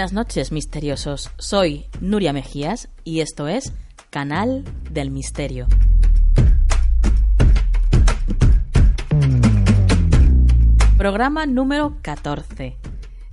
[0.00, 1.30] Buenas noches, misteriosos.
[1.36, 3.74] Soy Nuria Mejías y esto es
[4.08, 5.66] Canal del Misterio.
[10.96, 12.78] Programa número 14.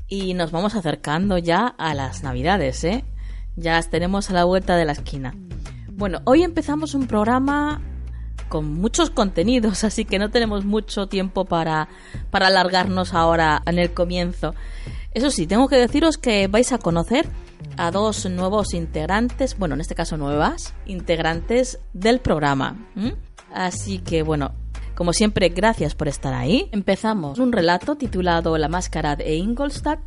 [0.09, 3.05] Y nos vamos acercando ya a las Navidades, ¿eh?
[3.55, 5.33] Ya tenemos a la vuelta de la esquina.
[5.87, 7.81] Bueno, hoy empezamos un programa
[8.49, 11.87] con muchos contenidos, así que no tenemos mucho tiempo para,
[12.29, 14.53] para alargarnos ahora en el comienzo.
[15.17, 17.27] Eso sí, tengo que deciros que vais a conocer
[17.75, 22.77] a dos nuevos integrantes, bueno, en este caso nuevas, integrantes del programa.
[23.51, 24.51] Así que bueno,
[24.93, 26.69] como siempre, gracias por estar ahí.
[26.71, 30.01] Empezamos un relato titulado La máscara de Ingolstadt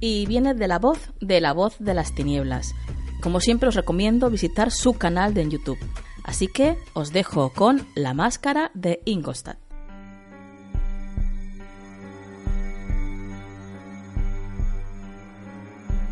[0.00, 2.74] y viene de la voz de la voz de las tinieblas.
[3.22, 5.78] Como siempre os recomiendo visitar su canal de YouTube.
[6.24, 9.65] Así que os dejo con La máscara de Ingolstadt.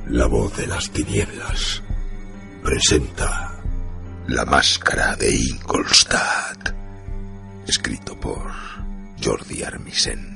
[0.08, 1.82] La voz de las tinieblas
[2.62, 3.62] presenta
[4.28, 6.74] La máscara de Ingolstadt,
[7.66, 8.52] escrito por
[9.22, 10.34] Jordi Armisen.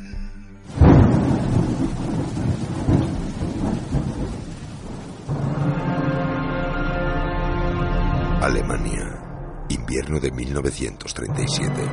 [8.41, 11.91] Alemania, invierno de 1937.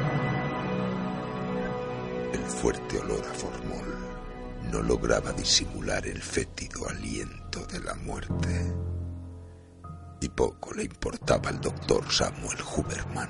[2.32, 3.65] El fuerte olor a formol
[4.76, 8.74] no lograba disimular el fétido aliento de la muerte.
[10.20, 13.30] Y poco le importaba al doctor Samuel Huberman,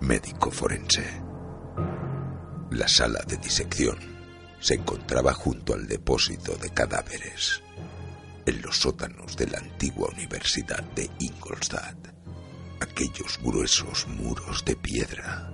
[0.00, 1.22] médico forense.
[2.70, 3.96] La sala de disección
[4.60, 7.62] se encontraba junto al depósito de cadáveres,
[8.44, 12.08] en los sótanos de la antigua Universidad de Ingolstadt.
[12.80, 15.50] Aquellos gruesos muros de piedra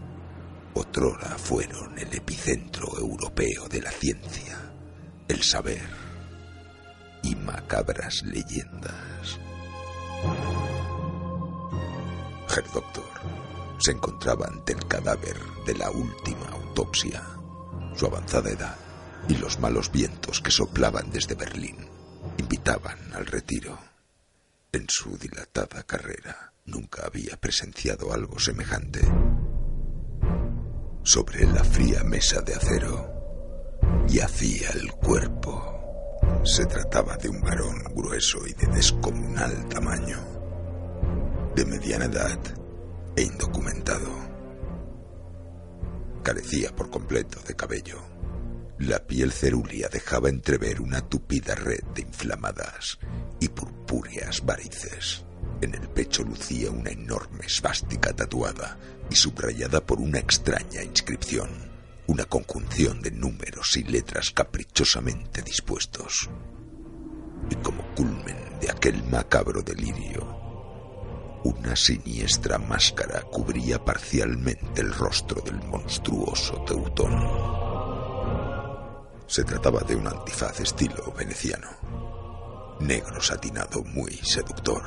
[0.75, 4.64] otrora fueron el epicentro europeo de la ciencia
[5.29, 5.87] el saber
[7.23, 9.39] y macabras leyendas.
[12.49, 13.05] Herr Doctor
[13.79, 15.37] se encontraba ante el cadáver
[15.67, 17.23] de la última autopsia.
[17.97, 18.77] Su avanzada edad
[19.29, 21.89] y los malos vientos que soplaban desde Berlín
[22.37, 23.79] invitaban al retiro.
[24.73, 29.01] En su dilatada carrera nunca había presenciado algo semejante.
[31.03, 33.14] Sobre la fría mesa de acero
[34.09, 35.71] yacía el cuerpo.
[36.45, 40.19] Se trataba de un varón grueso y de descomunal tamaño,
[41.55, 42.39] de mediana edad
[43.17, 44.11] e indocumentado.
[46.23, 47.99] Carecía por completo de cabello.
[48.79, 52.99] La piel cerúlea dejaba entrever una tupida red de inflamadas
[53.41, 55.25] y purpúreas varices.
[55.61, 58.77] En el pecho lucía una enorme esvástica tatuada
[59.11, 61.74] y subrayada por una extraña inscripción
[62.07, 66.29] una conjunción de números y letras caprichosamente dispuestos.
[67.51, 70.45] Y como culmen de aquel macabro delirio,
[71.45, 77.15] una siniestra máscara cubría parcialmente el rostro del monstruoso teutón.
[79.27, 81.69] Se trataba de un antifaz estilo veneciano,
[82.81, 84.83] negro satinado muy seductor,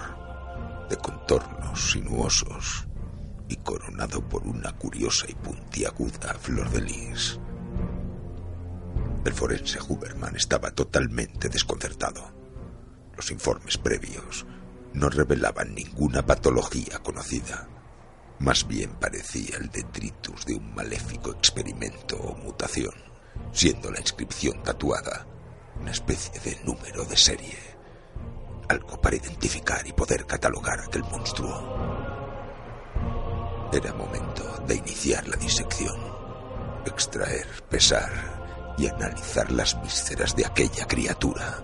[0.89, 2.86] de contornos sinuosos
[3.49, 7.39] y coronado por una curiosa y puntiaguda flor de lis.
[9.25, 12.31] El forense Huberman estaba totalmente desconcertado.
[13.15, 14.45] Los informes previos
[14.93, 17.67] no revelaban ninguna patología conocida.
[18.39, 22.93] Más bien parecía el detritus de un maléfico experimento o mutación,
[23.51, 25.25] siendo la inscripción tatuada
[25.81, 27.57] una especie de número de serie,
[28.69, 32.16] algo para identificar y poder catalogar aquel monstruo.
[33.71, 35.95] Era momento de iniciar la disección,
[36.85, 41.63] extraer, pesar y analizar las vísceras de aquella criatura.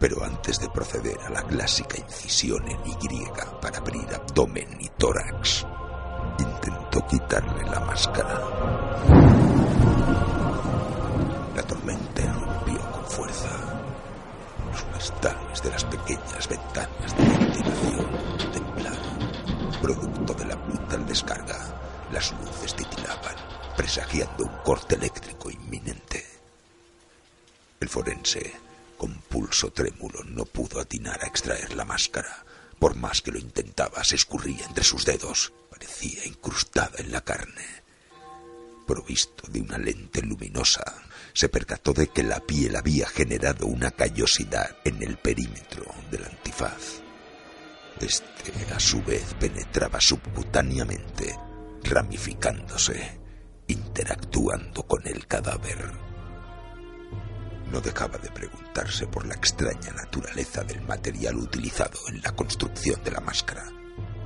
[0.00, 3.26] Pero antes de proceder a la clásica incisión en Y
[3.62, 5.64] para abrir abdomen y tórax,
[6.38, 8.40] intentó quitarle la máscara.
[11.54, 13.48] La tormenta irrumpió con fuerza.
[14.72, 17.49] Los cristales de las pequeñas ventanas de
[24.70, 26.24] corte eléctrico inminente.
[27.80, 28.52] El forense,
[28.96, 32.44] con pulso trémulo, no pudo atinar a extraer la máscara.
[32.78, 35.52] Por más que lo intentaba, se escurría entre sus dedos.
[35.70, 37.66] Parecía incrustada en la carne.
[38.86, 40.84] Provisto de una lente luminosa,
[41.32, 47.00] se percató de que la piel había generado una callosidad en el perímetro del antifaz.
[48.00, 51.36] Este, a su vez, penetraba subcutáneamente,
[51.82, 53.19] ramificándose,
[53.70, 55.92] interactuando con el cadáver.
[57.70, 63.12] No dejaba de preguntarse por la extraña naturaleza del material utilizado en la construcción de
[63.12, 63.64] la máscara.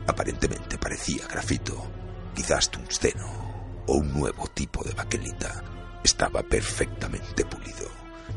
[0.07, 1.91] Aparentemente parecía grafito,
[2.35, 5.63] quizás tungsteno o un nuevo tipo de baquelita
[6.03, 7.89] estaba perfectamente pulido.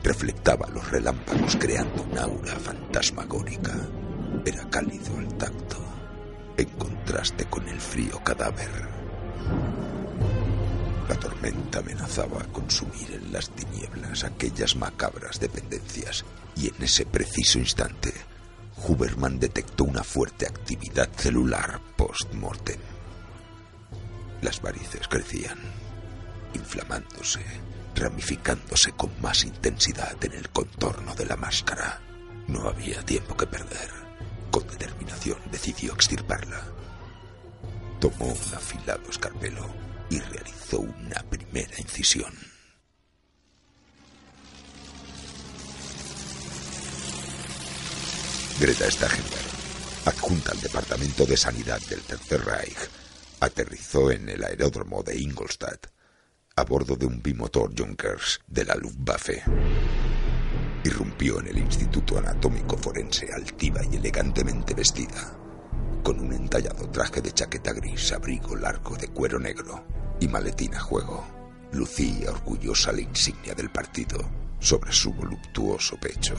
[0.04, 3.74] Reflectaba los relámpagos creando una aura fantasmagórica.
[4.46, 5.78] Era cálido al tacto,
[6.58, 8.88] en contraste con el frío cadáver.
[11.08, 16.26] La tormenta amenazaba consumir en las tinieblas aquellas macabras dependencias
[16.56, 18.14] y en ese preciso instante
[18.86, 22.80] Huberman detectó una fuerte actividad celular post-mortem.
[24.42, 25.58] Las varices crecían
[26.54, 27.42] inflamándose,
[27.96, 32.02] ramificándose con más intensidad en el contorno de la máscara.
[32.48, 33.92] No había tiempo que perder.
[34.52, 36.64] Con determinación decidió extirparla.
[38.00, 39.68] Tomó un afilado escarpelo
[40.10, 42.34] y realizó una primera incisión.
[48.60, 49.46] Greta Stagenberg,
[50.06, 52.78] adjunta al Departamento de Sanidad del Tercer Reich,
[53.40, 55.88] aterrizó en el aeródromo de Ingolstadt
[56.56, 59.44] a bordo de un bimotor Junkers de la Luftwaffe.
[60.84, 65.38] Irrumpió en el Instituto Anatómico Forense altiva y elegantemente vestida,
[66.04, 70.80] con un entallado traje de chaqueta gris, abrigo largo de cuero negro y maletín a
[70.80, 71.24] juego.
[71.72, 74.20] Lucía orgullosa la insignia del partido
[74.60, 76.36] sobre su voluptuoso pecho.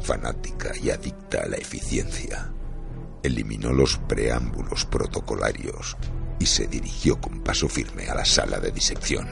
[0.00, 2.52] Fanática y adicta a la eficiencia,
[3.22, 5.96] eliminó los preámbulos protocolarios
[6.38, 9.26] y se dirigió con paso firme a la sala de disección.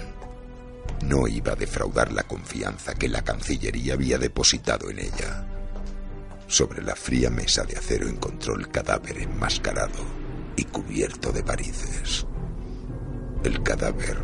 [1.05, 5.47] No iba a defraudar la confianza que la Cancillería había depositado en ella.
[6.47, 10.24] Sobre la fría mesa de acero encontró el cadáver enmascarado
[10.57, 12.27] y cubierto de varices.
[13.43, 14.19] El cadáver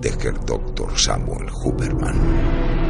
[0.00, 0.98] de Herr Dr.
[0.98, 2.84] Samuel Huberman.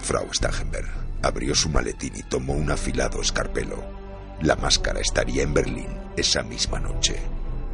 [0.00, 0.90] Frau Stagenberg
[1.22, 3.82] abrió su maletín y tomó un afilado escarpelo.
[4.42, 7.16] La máscara estaría en Berlín esa misma noche.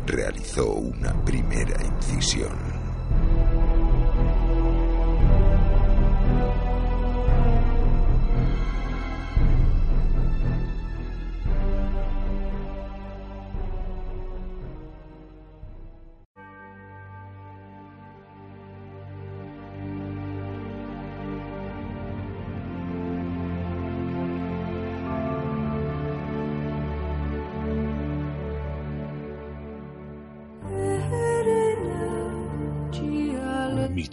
[0.06, 2.79] Realizó una primera incisión.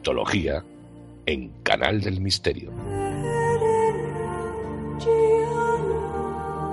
[0.08, 0.64] Mitología
[1.26, 2.72] en Canal del Misterio.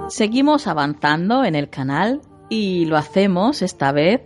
[0.09, 4.21] Seguimos avanzando en el canal y lo hacemos esta vez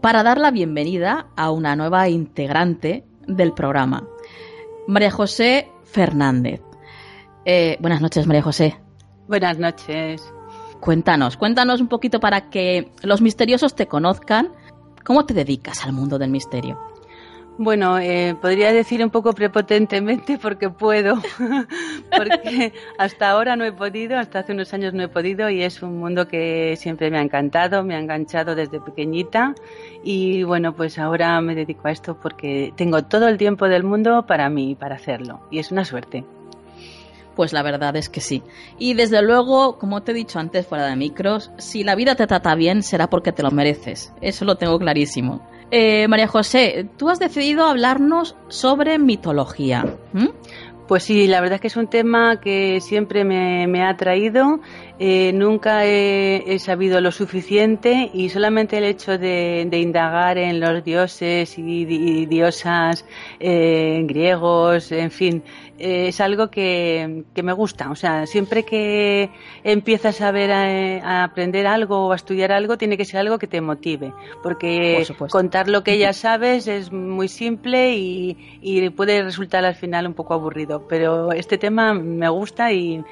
[0.00, 4.08] para dar la bienvenida a una nueva integrante del programa,
[4.86, 6.62] María José Fernández.
[7.44, 8.78] Eh, buenas noches, María José.
[9.28, 10.22] Buenas noches.
[10.80, 14.52] Cuéntanos, cuéntanos un poquito para que los misteriosos te conozcan.
[15.04, 16.95] ¿Cómo te dedicas al mundo del misterio?
[17.58, 21.14] Bueno, eh, podría decir un poco prepotentemente porque puedo,
[22.16, 25.82] porque hasta ahora no he podido, hasta hace unos años no he podido y es
[25.82, 29.54] un mundo que siempre me ha encantado, me ha enganchado desde pequeñita
[30.04, 34.26] y bueno, pues ahora me dedico a esto porque tengo todo el tiempo del mundo
[34.26, 36.24] para mí, para hacerlo y es una suerte.
[37.36, 38.42] Pues la verdad es que sí.
[38.78, 42.26] Y desde luego, como te he dicho antes fuera de micros, si la vida te
[42.26, 44.12] trata bien será porque te lo mereces.
[44.22, 45.42] Eso lo tengo clarísimo.
[45.70, 49.84] Eh, María José, tú has decidido hablarnos sobre mitología.
[50.86, 54.60] Pues sí, la verdad es que es un tema que siempre me, ha atraído.
[55.00, 61.58] Eh, nunca he, sabido lo suficiente y solamente el hecho de, indagar en los dioses
[61.58, 63.04] y, diosas
[63.40, 65.42] eh, griegos, en fin,
[65.78, 67.90] eh, es algo que, me gusta.
[67.90, 69.30] O sea, siempre que
[69.64, 73.46] empiezas a ver a, aprender algo o a estudiar algo, tiene que ser algo que
[73.46, 78.36] te motive, porque contar lo que ya sabes es muy simple y,
[78.96, 80.86] puede resultar al final un poco aburrido.
[80.88, 83.04] Pero este tema me gusta y,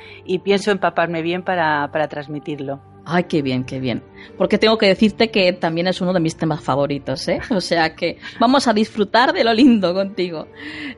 [0.43, 2.94] pienso empaparme bien para transmitirlo.
[3.07, 4.03] Ay, qué bien, qué bien.
[4.39, 7.41] Porque tengo que decirte que también es uno de mis temas favoritos, ¿eh?
[7.51, 10.49] O sea que vamos a disfrutar de lo lindo contigo.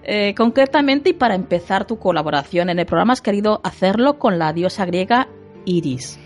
[0.05, 4.53] Eh, concretamente, y para empezar tu colaboración en el programa, has querido hacerlo con la
[4.53, 5.29] diosa griega
[5.65, 6.19] Iris.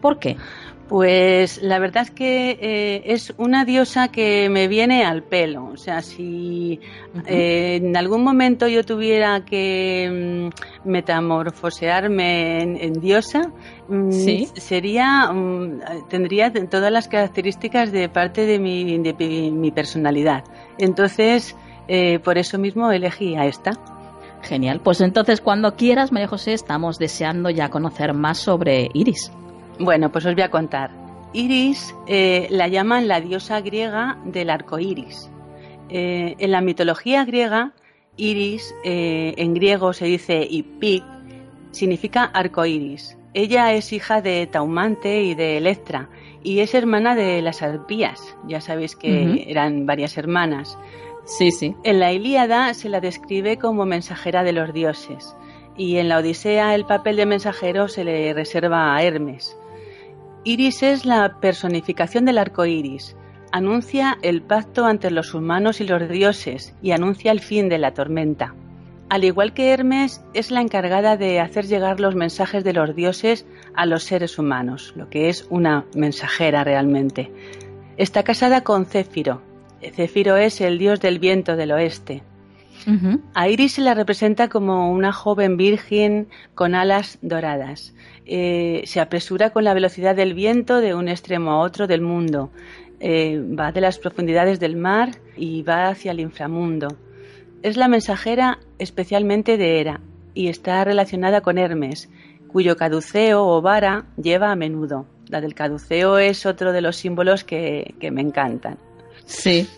[0.00, 0.36] ¿Por qué?
[0.90, 5.66] Pues la verdad es que eh, es una diosa que me viene al pelo.
[5.66, 6.80] O sea, si
[7.28, 10.50] eh, en algún momento yo tuviera que
[10.82, 13.52] mm, metamorfosearme en, diosa,
[13.90, 14.10] mm,
[14.54, 20.44] sería mm, tendría todas las características de parte de mi, de mi personalidad.
[20.78, 21.56] Entonces,
[21.88, 23.72] eh, por eso mismo elegí a esta.
[24.42, 24.80] Genial.
[24.80, 29.30] Pues entonces, cuando quieras, María José, estamos deseando ya conocer más sobre Iris.
[29.78, 30.90] Bueno, pues os voy a contar.
[31.32, 35.30] Iris eh, la llaman la diosa griega del arco iris.
[35.88, 37.72] Eh, en la mitología griega,
[38.16, 41.04] Iris eh, en griego se dice ipik,
[41.70, 43.16] significa arco iris.
[43.32, 46.08] Ella es hija de Taumante y de Electra
[46.42, 48.36] y es hermana de las arpías.
[48.46, 50.78] Ya sabéis que eran varias hermanas.
[51.24, 51.76] Sí, sí.
[51.84, 55.36] En la Ilíada se la describe como mensajera de los dioses
[55.76, 59.56] y en la Odisea el papel de mensajero se le reserva a Hermes.
[60.44, 63.16] Iris es la personificación del arco iris.
[63.52, 67.92] Anuncia el pacto entre los humanos y los dioses y anuncia el fin de la
[67.92, 68.54] tormenta.
[69.10, 73.44] Al igual que Hermes, es la encargada de hacer llegar los mensajes de los dioses
[73.74, 77.32] a los seres humanos, lo que es una mensajera realmente.
[77.96, 79.42] Está casada con Céfiro.
[79.96, 82.22] Céfiro es el dios del viento del oeste.
[83.34, 87.92] A Iris se la representa como una joven virgen con alas doradas.
[88.26, 92.52] Eh, se apresura con la velocidad del viento de un extremo a otro del mundo.
[93.00, 96.96] Eh, va de las profundidades del mar y va hacia el inframundo.
[97.62, 100.00] Es la mensajera especialmente de Hera
[100.32, 102.08] y está relacionada con Hermes,
[102.48, 105.06] cuyo caduceo o vara lleva a menudo.
[105.28, 108.78] La del caduceo es otro de los símbolos que, me encantan.
[109.26, 109.68] Sí.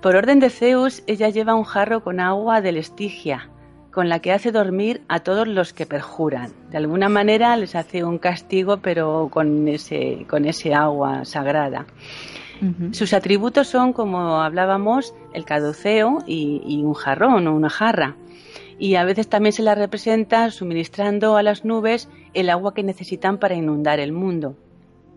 [0.00, 3.50] Por orden de Zeus, ella lleva un jarro con agua del Estigia,
[3.92, 6.52] con la que hace dormir a todos los que perjuran.
[6.70, 11.84] De alguna manera les hace un castigo, pero con ese, con ese agua sagrada.
[12.92, 18.16] Sus atributos son, como hablábamos, el caduceo y, un jarrón o una jarra.
[18.78, 23.38] Y a veces también se la representa suministrando a las nubes el agua que necesitan
[23.38, 24.56] para inundar el mundo.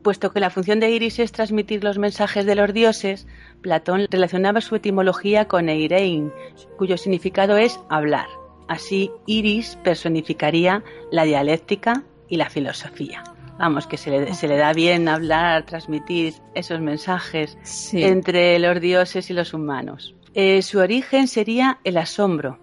[0.01, 3.27] Puesto que la función de Iris es transmitir los mensajes de los dioses,
[3.61, 6.31] Platón relacionaba su etimología con Eirein,
[6.77, 8.25] cuyo significado es hablar.
[8.67, 13.23] Así, Iris personificaría la dialéctica y la filosofía.
[13.61, 17.55] Vamos, que se le, da bien hablar, transmitir esos mensajes
[17.93, 20.15] entre los dioses y los humanos.
[20.33, 22.57] Eh, su origen sería el asombro,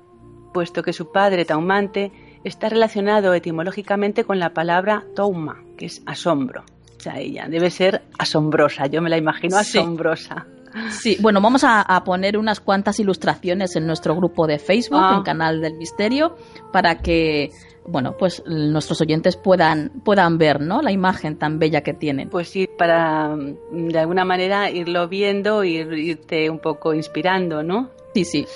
[0.52, 2.10] puesto que su padre, Taumante,
[2.42, 6.64] está relacionado etimológicamente con la palabra touma, que es asombro.
[6.96, 10.48] O sea, ella debe ser asombrosa, yo me la imagino asombrosa.
[10.90, 15.22] Sí, bueno, vamos a, poner unas cuantas ilustraciones en nuestro grupo de Facebook, en ah.
[15.24, 16.36] Canal del Misterio,
[16.72, 17.50] para que,
[17.90, 20.82] bueno, pues nuestros oyentes puedan, puedan ver, ¿no?
[20.82, 22.28] La imagen tan bella que tienen.
[22.28, 27.90] Pues sí, para mm, de alguna manera irlo viendo y irte un poco inspirando, ¿no?
[28.14, 28.46] Sí, sí.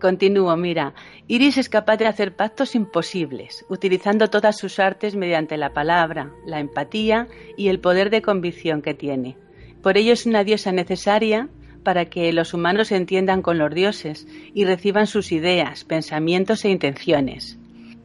[0.00, 0.94] Continúo, mira.
[1.28, 6.60] Iris es capaz de hacer pactos imposibles, utilizando todas sus artes mediante la palabra, la
[6.60, 9.36] empatía y el poder de convicción que tiene.
[9.82, 11.48] Por ello es una diosa necesaria
[11.82, 16.70] para que los humanos se entiendan con los dioses y reciban sus ideas, pensamientos e
[16.70, 17.58] intenciones.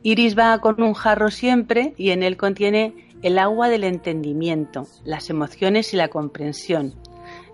[0.03, 5.29] Iris va con un jarro siempre y en él contiene el agua del entendimiento, las
[5.29, 6.96] emociones y la comprensión.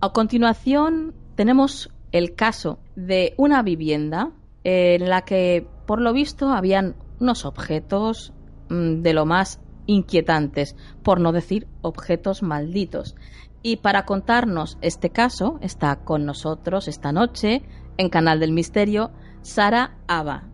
[0.00, 4.30] A continuación tenemos el caso de una vivienda
[4.62, 8.32] en la que, por lo visto, habían unos objetos
[8.70, 13.16] mm, de lo más inquietantes, por no decir objetos malditos.
[13.62, 17.62] Y para contarnos este caso está con nosotros esta noche
[17.96, 19.10] en Canal del Misterio
[19.42, 20.44] Sara Aba.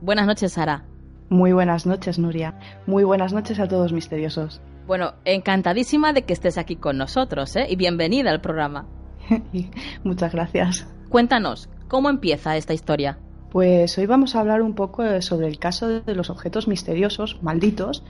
[0.00, 0.86] Buenas noches, Sara.
[1.28, 2.58] Muy buenas noches, Nuria.
[2.86, 4.62] Muy buenas noches a todos misteriosos.
[4.86, 7.66] Bueno, encantadísima de que estés aquí con nosotros, ¿eh?
[7.68, 8.88] Y bienvenida al programa.
[10.02, 10.88] Muchas gracias.
[11.10, 13.18] Cuéntanos, ¿cómo empieza esta historia?
[13.50, 18.04] Pues hoy vamos a hablar un poco sobre el caso de los objetos misteriosos, malditos,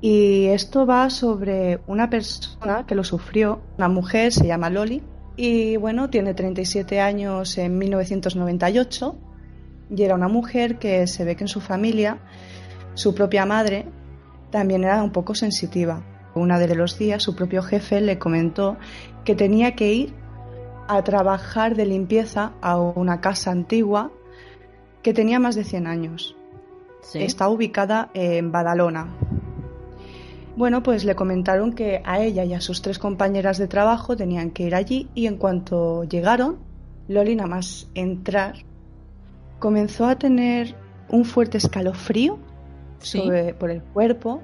[0.00, 5.02] y esto va sobre una persona que lo sufrió, una mujer, se llama Loli,
[5.36, 9.18] y bueno, tiene 37 años en 1998,
[9.90, 12.18] y era una mujer que se ve que en su familia,
[12.94, 13.86] su propia madre,
[14.52, 16.04] también era un poco sensitiva.
[16.36, 18.76] Una de los días su propio jefe le comentó
[19.24, 20.19] que tenía que ir
[20.90, 24.10] a trabajar de limpieza a una casa antigua
[25.02, 26.34] que tenía más de 100 años.
[27.14, 29.06] Está ubicada en Badalona.
[30.56, 34.50] Bueno, pues le comentaron que a ella y a sus tres compañeras de trabajo tenían
[34.50, 36.58] que ir allí y en cuanto llegaron,
[37.06, 38.56] Loli nada más entrar,
[39.60, 40.74] comenzó a tener
[41.08, 42.36] un fuerte escalofrío
[43.60, 44.42] por el cuerpo,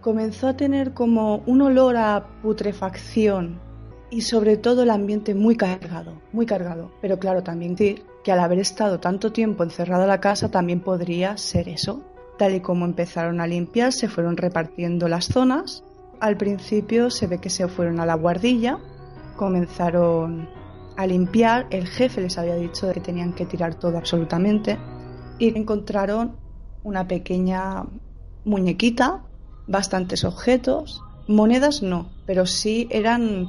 [0.00, 3.71] comenzó a tener como un olor a putrefacción
[4.12, 6.90] y sobre todo el ambiente muy cargado, muy cargado.
[7.00, 10.80] Pero claro, también decir que al haber estado tanto tiempo encerrado en la casa también
[10.80, 12.02] podría ser eso.
[12.36, 15.82] Tal y como empezaron a limpiar, se fueron repartiendo las zonas.
[16.20, 18.78] Al principio se ve que se fueron a la guardilla,
[19.36, 20.46] comenzaron
[20.98, 24.78] a limpiar, el jefe les había dicho que tenían que tirar todo absolutamente
[25.38, 26.36] y encontraron
[26.84, 27.86] una pequeña
[28.44, 29.22] muñequita,
[29.66, 33.48] bastantes objetos, monedas no, pero sí eran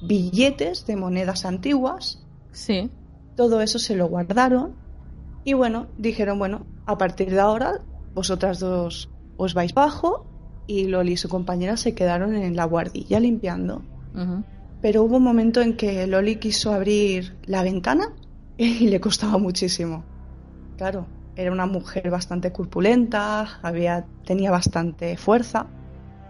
[0.00, 2.24] billetes de monedas antiguas.
[2.52, 2.90] Sí.
[3.36, 4.74] Todo eso se lo guardaron
[5.44, 7.80] y bueno, dijeron, bueno, a partir de ahora
[8.14, 10.26] vosotras dos os vais bajo
[10.66, 13.82] y Loli y su compañera se quedaron en la guardilla limpiando.
[14.80, 18.12] Pero hubo un momento en que Loli quiso abrir la ventana
[18.58, 20.04] y le costaba muchísimo.
[20.76, 21.06] Claro,
[21.36, 25.66] era una mujer bastante corpulenta, había, tenía bastante fuerza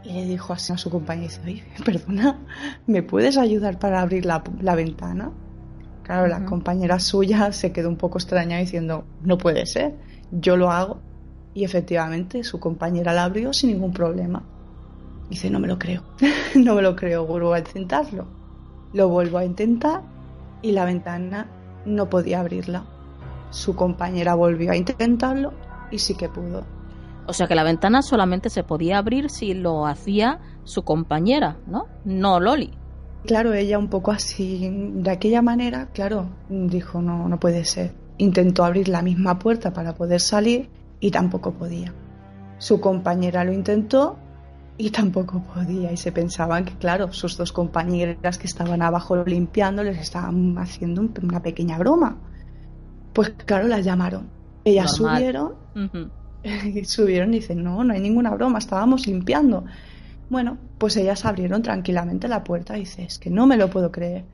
[0.05, 2.39] y le dijo así a su compañero, oye, perdona,
[2.87, 4.43] ¿me puedes ayudar para abrir la,
[4.75, 5.31] ventana?
[6.03, 9.95] Claro, la compañera suya se quedó un poco extraña diciendo, no puede ser,
[10.31, 11.01] yo lo hago.
[11.55, 14.43] Y efectivamente, su compañera la abrió sin ningún problema.
[15.29, 16.03] Dice, no me lo creo,
[16.55, 18.27] no me lo creo, vuelvo a intentarlo.
[18.95, 20.03] Lo vuelvo a intentar
[20.63, 21.49] y la ventana
[21.85, 22.85] no podía abrirla.
[23.51, 25.53] Su compañera volvió a intentarlo
[25.91, 26.78] y sí que pudo.
[27.29, 31.87] O sea que la ventana solamente se podía abrir si lo hacía su compañera, ¿no?
[32.07, 32.73] No Loli.
[33.27, 37.93] Claro, ella un poco así, de aquella manera, claro, dijo, no, no puede ser.
[38.17, 41.93] Intentó abrir la misma puerta para poder salir y tampoco podía.
[42.57, 44.17] Su compañera lo intentó
[44.79, 45.93] y tampoco podía.
[45.93, 51.07] Y se pensaban que, claro, sus dos compañeras que estaban abajo limpiando les estaban haciendo
[51.23, 52.17] una pequeña broma.
[53.13, 54.31] Pues claro, las llamaron.
[54.65, 55.57] Ellas subieron
[56.65, 59.65] y subieron y dicen, no, no hay ninguna broma, estábamos limpiando.
[60.31, 63.91] Bueno, pues ellas abrieron tranquilamente la puerta y dice, es que no me lo puedo
[63.91, 64.25] creer.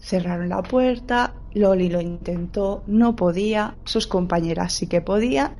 [0.00, 5.54] Cerraron la puerta, Loli lo intentó, no podía, sus compañeras sí que podían,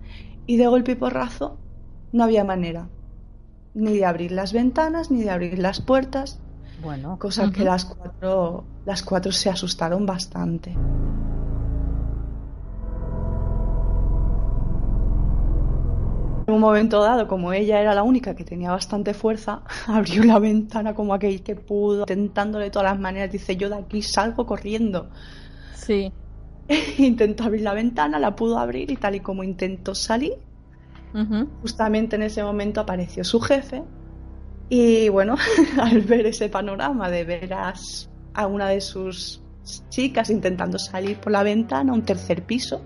[0.46, 1.58] y de golpe y porrazo
[2.12, 2.88] no había manera
[3.74, 6.38] ni de abrir las ventanas ni de abrir las puertas.
[6.82, 10.74] Bueno, cosa que las cuatro, las cuatro se asustaron bastante.
[16.46, 20.38] En un momento dado, como ella era la única que tenía bastante fuerza, abrió la
[20.38, 23.32] ventana como aquel que pudo, intentándole de todas las maneras.
[23.32, 25.10] Dice: Yo de aquí salgo corriendo.
[25.74, 26.12] Sí.
[26.98, 30.34] intentó abrir la ventana, la pudo abrir y tal y como intentó salir,
[31.60, 33.84] Justamente en ese momento apareció su jefe
[34.68, 35.36] y bueno,
[35.80, 37.72] al ver ese panorama de ver a,
[38.48, 39.40] una de sus
[39.90, 42.82] chicas intentando salir por la ventana, un tercer piso,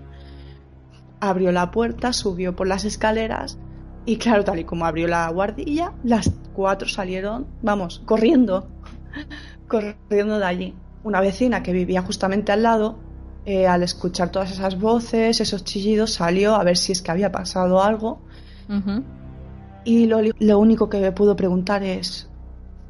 [1.19, 3.57] abrió la puerta, subió por las escaleras
[4.05, 8.67] y claro, tal y como abrió la guardilla, las cuatro salieron, vamos, corriendo,
[9.67, 10.75] corriendo de allí.
[11.03, 12.97] Una vecina que vivía justamente al lado
[13.45, 17.31] eh, al escuchar todas esas voces, esos chillidos, salió a ver si es que había
[17.31, 18.19] pasado algo.
[19.85, 22.29] Y lo, lo, único que me pudo preguntar es,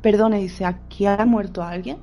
[0.02, 1.98] perdone, dice, ¿aquí ha muerto alguien?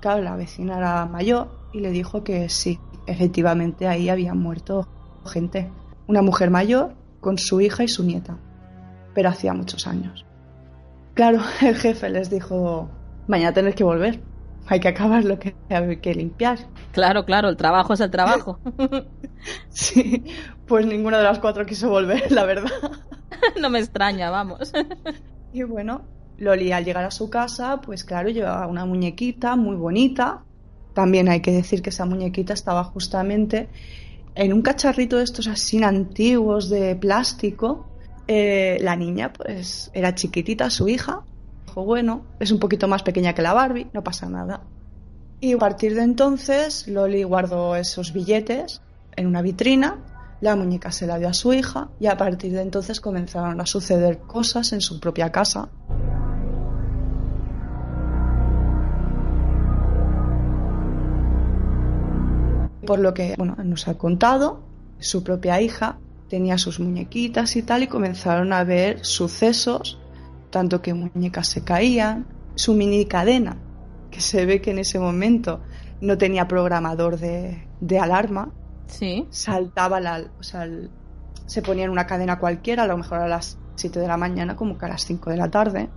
[0.00, 4.88] Claro, la vecina era mayor y le dijo que sí, efectivamente ahí había muerto
[5.26, 5.70] gente.
[6.06, 8.36] Una mujer mayor con su hija y su nieta,
[9.14, 10.24] pero hacía muchos años.
[11.14, 12.88] Claro, el jefe les dijo,
[13.26, 14.20] mañana tenéis que volver
[14.68, 16.58] hay que acabar lo que hay que limpiar.
[16.92, 18.58] Claro, claro, el trabajo es el trabajo.
[19.68, 20.24] sí,
[20.66, 22.70] pues ninguna de las cuatro quiso volver, la verdad.
[23.60, 24.72] no me extraña, vamos.
[25.52, 26.02] y bueno,
[26.38, 30.42] Loli al llegar a su casa, pues claro, llevaba una muñequita muy bonita.
[30.94, 33.68] También hay que decir que esa muñequita estaba justamente
[34.36, 37.88] en un cacharrito de estos así antiguos de plástico.
[38.28, 41.24] Eh, la niña, pues, era chiquitita, su hija,
[41.84, 44.62] bueno, es un poquito más pequeña que la Barbie, no pasa nada.
[45.40, 48.80] Y a partir de entonces, Loli guardó esos billetes
[49.14, 49.98] en una vitrina,
[50.40, 53.66] la muñeca se la dio a su hija y a partir de entonces comenzaron a
[53.66, 55.68] suceder cosas en su propia casa.
[62.86, 64.62] Por lo que bueno, nos ha contado,
[64.98, 69.98] su propia hija tenía sus muñequitas y tal y comenzaron a ver sucesos
[70.50, 73.58] tanto que muñecas se caían, su mini cadena,
[74.10, 75.60] que se ve que en ese momento
[76.00, 78.52] no tenía programador de, alarma,
[78.86, 79.26] sí.
[79.28, 80.66] saltaba la, o sea,
[81.46, 84.56] se ponía en una cadena cualquiera, a lo mejor a las 7 de la mañana
[84.56, 85.90] como que a las 5 de la tarde.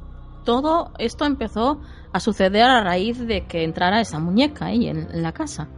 [0.43, 1.79] Todo esto empezó
[2.11, 5.69] a suceder a raíz de que entrara esa muñeca ahí en, en la casa.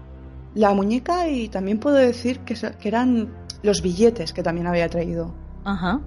[0.53, 3.29] La muñeca y también puedo decir que, que eran
[3.63, 5.33] los billetes que también había traído.
[5.63, 6.01] Ajá.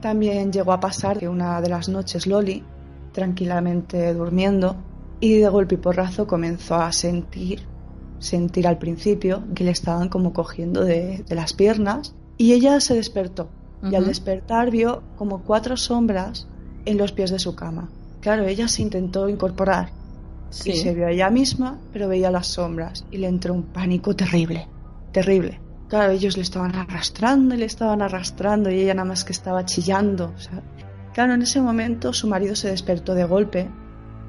[0.00, 2.62] También llegó a pasar que una de las noches Loli,
[3.12, 4.76] tranquilamente durmiendo,
[5.20, 7.62] y de golpe y porrazo comenzó a sentir,
[8.18, 13.48] sentir al principio que le estaban como cogiendo de, las piernas, y ella se despertó.
[13.90, 16.48] Y al despertar vio como cuatro sombras
[16.86, 17.88] en los pies de su cama.
[18.20, 19.90] Claro, ella se intentó incorporar
[20.64, 24.14] y se vio a ella misma, pero veía las sombras y le entró un pánico
[24.14, 24.68] terrible,
[25.12, 25.60] terrible.
[25.88, 29.64] Claro, ellos le estaban arrastrando y le estaban arrastrando y ella nada más que estaba
[29.64, 30.34] chillando.
[31.12, 33.68] claro, en ese momento su marido se despertó de golpe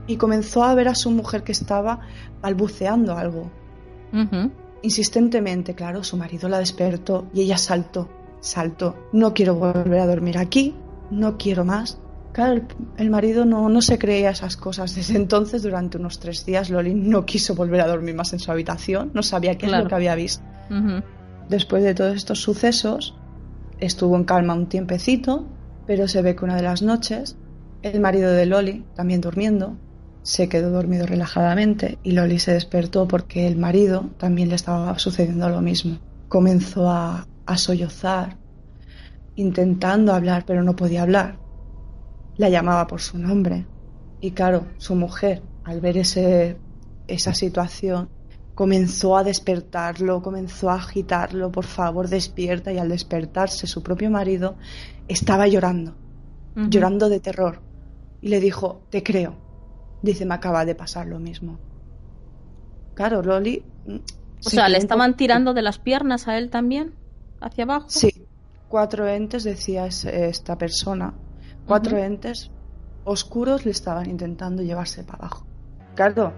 [0.05, 1.99] y comenzó a ver a su mujer que estaba
[2.41, 3.51] balbuceando algo.
[4.83, 8.07] Insistentemente, claro, su marido la despertó y ella saltó,
[8.39, 8.95] saltó.
[9.11, 10.75] No quiero volver a dormir aquí,
[11.09, 11.99] no quiero más.
[12.37, 12.61] Claro,
[12.97, 14.93] el, marido no, no, se creía esas cosas.
[14.93, 18.51] Desde entonces, durante unos tres días, Loli no quiso volver a dormir más en su
[18.51, 20.43] habitación, no sabía qué es lo que había visto.
[21.49, 23.15] Después de todos estos sucesos,
[23.79, 25.47] estuvo en calma un tiempecito,
[25.87, 27.37] pero se ve que una de las noches,
[27.81, 29.75] el marido de Loli, también durmiendo,
[30.21, 35.49] se quedó dormido relajadamente y Loli se despertó porque el marido también le estaba sucediendo
[35.49, 35.97] lo mismo.
[36.27, 38.37] Comenzó a, sollozar,
[39.35, 41.46] intentando hablar, pero no podía hablar.
[42.37, 43.65] La llamaba por su nombre.
[44.21, 46.57] Y claro, su mujer, al ver ese,
[47.07, 48.09] esa situación,
[48.57, 54.55] comenzó a despertarlo, comenzó a agitarlo, por favor despierta, y al despertarse su propio marido
[55.07, 55.95] estaba llorando,
[56.55, 57.61] llorando de terror,
[58.19, 59.35] y le dijo, te creo,
[60.01, 61.59] dice, me acaba de pasar lo mismo.
[62.95, 63.63] Claro, Loli...
[63.85, 63.97] Mm,
[64.43, 66.95] o sea, ¿le estaban tirando de las piernas a él también?
[67.41, 67.89] ¿Hacia abajo?
[67.89, 68.25] Sí,
[68.69, 71.13] cuatro entes, decía esta persona,
[71.67, 72.49] cuatro entes
[73.03, 75.45] oscuros le estaban intentando llevarse para abajo.
[75.95, 76.33] Claro,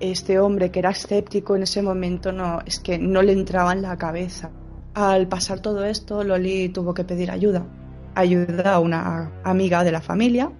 [0.00, 3.82] este hombre que era escéptico en ese momento no es que no le entraba en
[3.82, 4.50] la cabeza.
[4.94, 7.66] Al pasar todo esto, Loli tuvo que pedir ayuda.
[8.14, 10.50] Ayuda a una amiga de la familia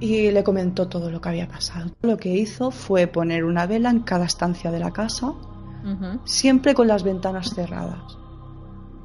[0.00, 1.90] y le comentó todo lo que había pasado.
[2.02, 5.32] Lo que hizo fue poner una vela en cada estancia de la casa,
[6.24, 8.18] siempre con las ventanas cerradas,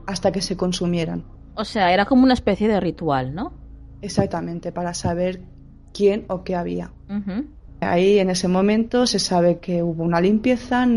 [0.06, 1.26] hasta que se consumieran.
[1.56, 3.67] O sea, era como una especie de ritual, ¿no?
[4.02, 5.42] Exactamente, para saber
[5.94, 6.92] quién o qué había.
[7.80, 10.88] Ahí en ese momento se sabe que hubo una limpieza,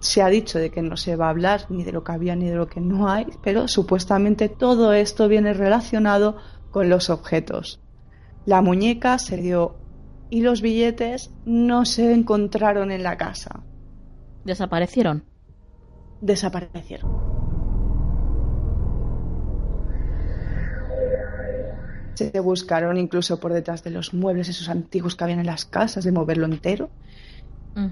[0.00, 2.36] se ha dicho de que no se va a hablar ni de lo que había
[2.36, 6.36] ni de lo que no hay, pero supuestamente todo esto viene relacionado
[6.70, 7.80] con los objetos.
[8.46, 9.76] La muñeca se dio
[10.30, 13.62] y los billetes no se encontraron en la casa.
[14.44, 15.24] ¿Desaparecieron?
[16.20, 17.10] Desaparecieron.
[22.14, 26.04] Se buscaron incluso por detrás de los muebles esos antiguos que habían en las casas,
[26.04, 26.90] de moverlo entero.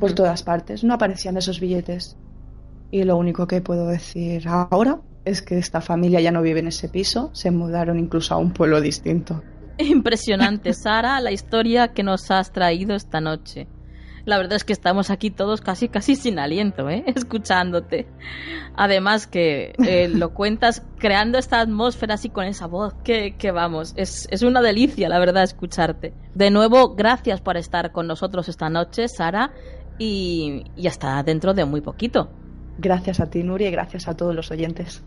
[0.00, 0.84] Por todas partes.
[0.84, 2.16] No aparecían esos billetes.
[2.90, 6.68] Y lo único que puedo decir ahora es que esta familia ya no vive en
[6.68, 9.42] ese piso, se mudaron incluso a un pueblo distinto.
[9.78, 13.68] Impresionante, Sara, la historia que nos has traído esta noche.
[14.28, 17.02] La verdad es que estamos aquí todos casi casi sin aliento, ¿eh?
[17.16, 18.06] escuchándote.
[18.76, 24.28] Además que eh, lo cuentas creando esta atmósfera así con esa voz, que, vamos, es,
[24.30, 26.12] es, una delicia, la verdad, escucharte.
[26.34, 29.50] De nuevo, gracias por estar con nosotros esta noche, Sara,
[29.98, 32.28] y, y hasta dentro de muy poquito.
[32.76, 35.02] Gracias a ti, Nuria, y gracias a todos los oyentes.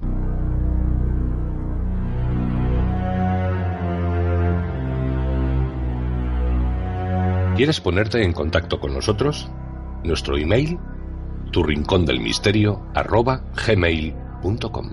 [7.61, 9.47] ¿Quieres ponerte en contacto con nosotros?
[10.03, 10.79] Nuestro email,
[11.51, 14.89] tu rincón del misterio, arroba gmail.com.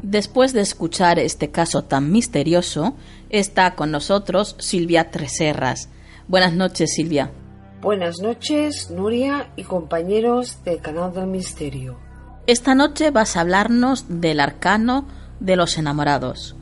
[0.00, 2.96] Después de escuchar este caso tan misterioso,
[3.28, 5.90] está con nosotros Silvia Treserras.
[6.26, 7.30] Buenas noches, Silvia.
[7.82, 11.98] Buenas noches, Nuria y compañeros del canal del misterio.
[12.46, 15.06] Esta noche vas a hablarnos del arcano
[15.38, 16.56] de los enamorados.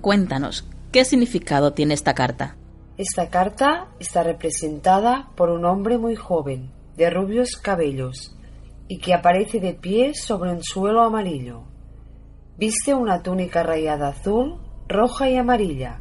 [0.00, 2.54] Cuéntanos, ¿Qué significado tiene esta carta?
[2.98, 8.36] Esta carta está representada por un hombre muy joven, de rubios cabellos,
[8.86, 11.64] y que aparece de pie sobre un suelo amarillo.
[12.58, 16.00] Viste una túnica rayada azul, roja y amarilla,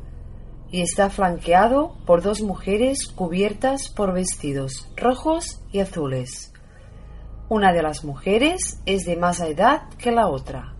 [0.69, 6.53] y está flanqueado por dos mujeres cubiertas por vestidos rojos y azules.
[7.49, 10.75] Una de las mujeres es de más edad que la otra.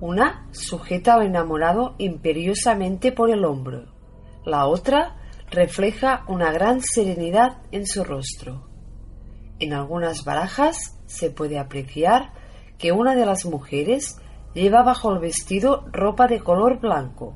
[0.00, 3.86] Una sujeta al enamorado imperiosamente por el hombro.
[4.44, 5.16] La otra
[5.50, 8.68] refleja una gran serenidad en su rostro.
[9.58, 12.32] En algunas barajas se puede apreciar
[12.76, 14.18] que una de las mujeres
[14.52, 17.34] lleva bajo el vestido ropa de color blanco.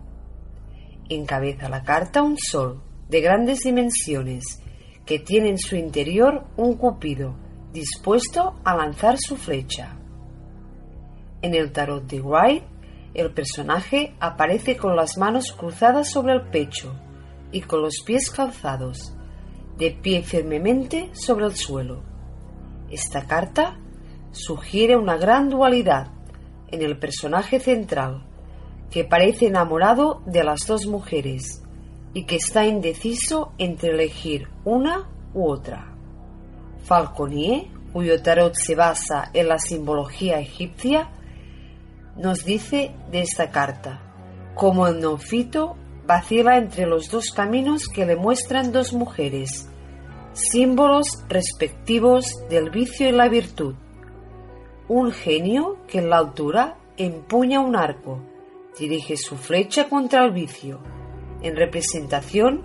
[1.09, 4.63] Encabeza la carta un sol de grandes dimensiones
[5.07, 7.35] que tiene en su interior un cupido
[7.73, 10.00] dispuesto a lanzar su flecha.
[11.43, 12.67] En el tarot de White,
[13.15, 16.95] el personaje aparece con las manos cruzadas sobre el pecho
[17.51, 19.15] y con los pies calzados,
[19.79, 22.03] de pie firmemente sobre el suelo.
[22.91, 23.79] Esta carta
[24.33, 26.09] sugiere una gran dualidad
[26.69, 28.27] en el personaje central,
[28.91, 31.63] que parece enamorado de las dos mujeres
[32.13, 35.95] y que está indeciso entre elegir una u otra.
[36.85, 41.11] Falconier, cuyo tarot se basa en la simbología egipcia,
[42.17, 44.01] nos dice de esta carta,
[44.55, 49.69] como el neofito vacila entre los dos caminos que le muestran dos mujeres,
[50.33, 53.75] símbolos respectivos del vicio y la virtud.
[54.89, 58.21] Un genio que en la altura empuña un arco,
[58.79, 60.81] dirige su flecha contra el vicio,
[61.43, 62.63] en representación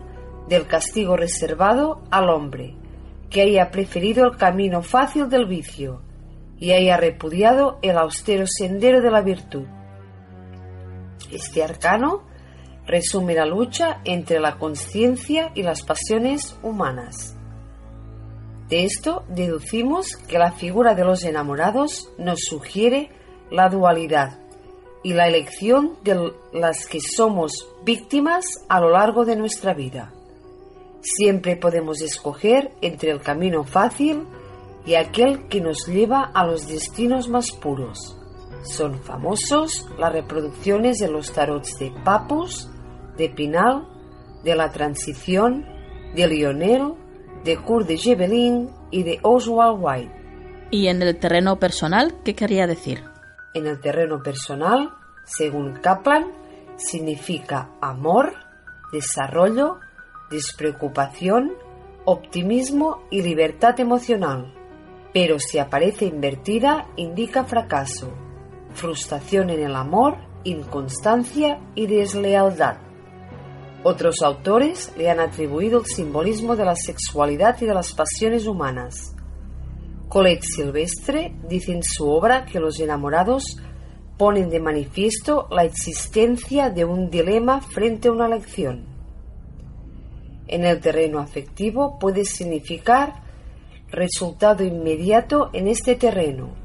[0.49, 2.75] del castigo reservado al hombre,
[3.29, 6.01] que haya preferido el camino fácil del vicio,
[6.59, 9.65] y haya repudiado el austero sendero de la virtud.
[11.31, 12.23] Este arcano
[12.85, 17.35] resume la lucha entre la conciencia y las pasiones humanas.
[18.69, 23.09] De esto deducimos que la figura de los enamorados nos sugiere
[23.51, 24.39] la dualidad
[25.03, 30.11] y la elección de las que somos víctimas a lo largo de nuestra vida.
[31.01, 34.23] Siempre podemos escoger entre el camino fácil
[34.85, 38.17] y aquel que nos lleva a los destinos más puros.
[38.63, 42.69] Son famosos las reproducciones de los tarots de Papus,
[43.17, 43.87] de Pinal,
[44.43, 45.65] de la Transición,
[46.15, 46.93] de Lionel,
[47.43, 50.11] de Kurt de Gebelin y de Oswald White.
[50.71, 53.03] ¿Y en el terreno personal qué quería decir?
[53.53, 54.89] En el terreno personal,
[55.25, 56.25] según Kaplan,
[56.75, 58.33] significa amor,
[58.91, 59.79] desarrollo,
[60.29, 61.53] despreocupación,
[62.05, 64.53] optimismo y libertad emocional.
[65.15, 68.11] Pero si aparece invertida, indica fracaso,
[68.73, 72.79] frustración en el amor, inconstancia y deslealtad.
[73.83, 79.15] Otros autores le han atribuido el simbolismo de la sexualidad y de las pasiones humanas.
[80.09, 83.57] Colette Silvestre dice en su obra que los enamorados
[84.17, 88.85] ponen de manifiesto la existencia de un dilema frente a una lección.
[90.49, 93.23] En el terreno afectivo puede significar
[93.89, 96.55] resultado inmediato en este terreno.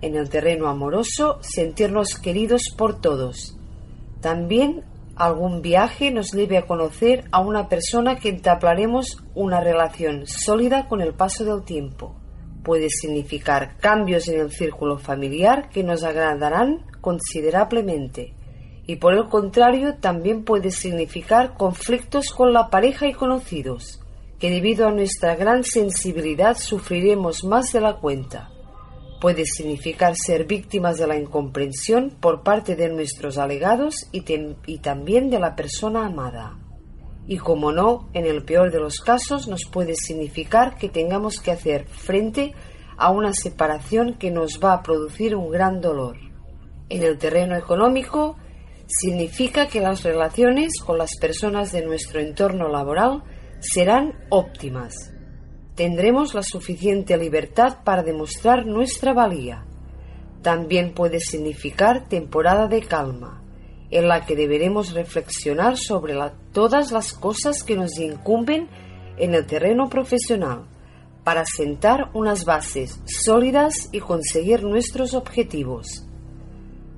[0.00, 3.56] En el terreno amoroso, sentirnos queridos por todos.
[4.20, 4.84] También
[5.16, 11.00] algún viaje nos lleve a conocer a una persona que entablaremos una relación sólida con
[11.00, 12.14] el paso del tiempo.
[12.62, 18.34] Puede significar cambios en el círculo familiar que nos agradarán considerablemente
[18.86, 24.00] y por el contrario también puede significar conflictos con la pareja y conocidos,
[24.38, 28.50] que debido a nuestra gran sensibilidad sufriremos más de la cuenta
[29.20, 34.24] puede significar ser víctimas de la incomprensión por parte de nuestros alegados y,
[34.66, 36.58] y, también de la persona amada.
[37.26, 41.50] Y como no, en el peor de los casos nos puede significar que tengamos que
[41.50, 42.54] hacer frente
[42.96, 46.18] a una separación que nos va a producir un gran dolor.
[46.88, 48.36] En el terreno económico,
[48.86, 53.24] significa que las relaciones con las personas de nuestro entorno laboral
[53.60, 55.16] serán óptimas
[55.76, 59.64] tendremos la suficiente libertad para demostrar nuestra valía.
[60.42, 63.42] También puede significar temporada de calma,
[63.90, 66.14] en la que deberemos reflexionar sobre
[66.52, 68.68] todas las cosas que nos incumben
[69.18, 70.66] en el terreno profesional,
[71.22, 76.06] para sentar unas bases sólidas y conseguir nuestros objetivos.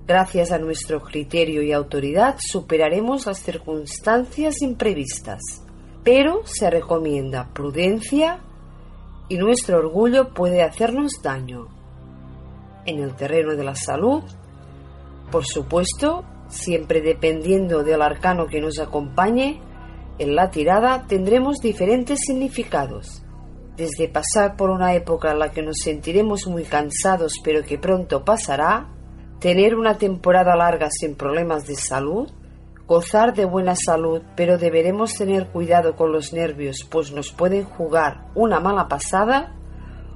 [0.07, 5.41] Gracias a nuestro criterio y autoridad superaremos las circunstancias imprevistas,
[6.05, 8.41] pero se recomienda prudencia,
[9.29, 11.69] y nuestro orgullo puede hacernos daño.
[12.87, 14.23] En el terreno de la salud,
[15.31, 19.61] por supuesto, siempre dependiendo del arcano que nos acompañe,
[20.19, 23.23] en la tirada tendremos diferentes significados,
[23.77, 28.25] desde pasar por una época en la que nos sentiremos muy cansados pero que pronto
[28.25, 28.89] pasará,
[29.39, 32.31] tener una temporada larga sin problemas de salud,
[32.89, 38.25] gozar de buena salud, pero deberemos tener cuidado con los nervios, pues nos pueden jugar
[38.35, 39.55] una mala pasada,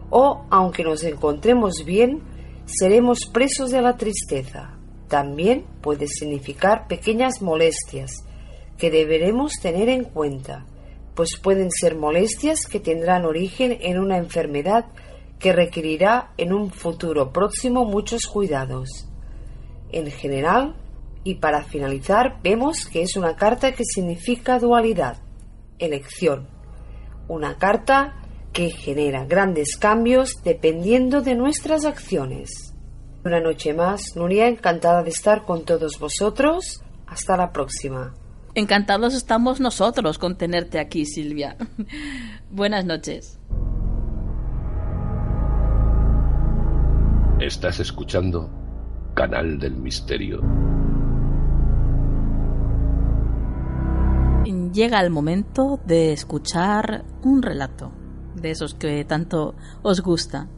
[0.08, 2.22] o, aunque nos encontremos bien,
[2.64, 4.78] seremos presos de la tristeza.
[5.06, 8.24] También puede significar pequeñas molestias
[8.78, 10.64] que deberemos tener en cuenta,
[11.14, 14.86] pues pueden ser molestias que tendrán origen en una enfermedad
[15.38, 19.08] que requerirá en un futuro próximo muchos cuidados.
[19.90, 20.74] En general,
[21.24, 25.18] y para finalizar, vemos que es una carta que significa dualidad,
[25.78, 26.48] elección.
[27.28, 28.14] Una carta
[28.52, 32.74] que genera grandes cambios dependiendo de nuestras acciones.
[33.24, 36.82] Una noche más, Nuria, encantada de estar con todos vosotros.
[37.06, 38.14] Hasta la próxima.
[38.54, 41.56] Encantados estamos nosotros con tenerte aquí, Silvia.
[42.50, 43.38] Buenas noches.
[47.38, 48.50] Estás escuchando
[49.14, 50.40] Canal del Misterio.
[54.72, 57.92] Llega el momento de escuchar un relato,
[58.34, 60.48] de esos que tanto os gusta.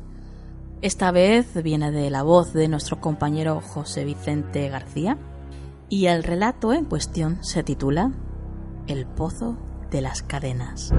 [0.83, 5.19] Esta vez viene de la voz de nuestro compañero José Vicente García
[5.89, 8.13] y el relato en cuestión se titula
[8.87, 9.57] El Pozo
[9.91, 10.93] de las Cadenas.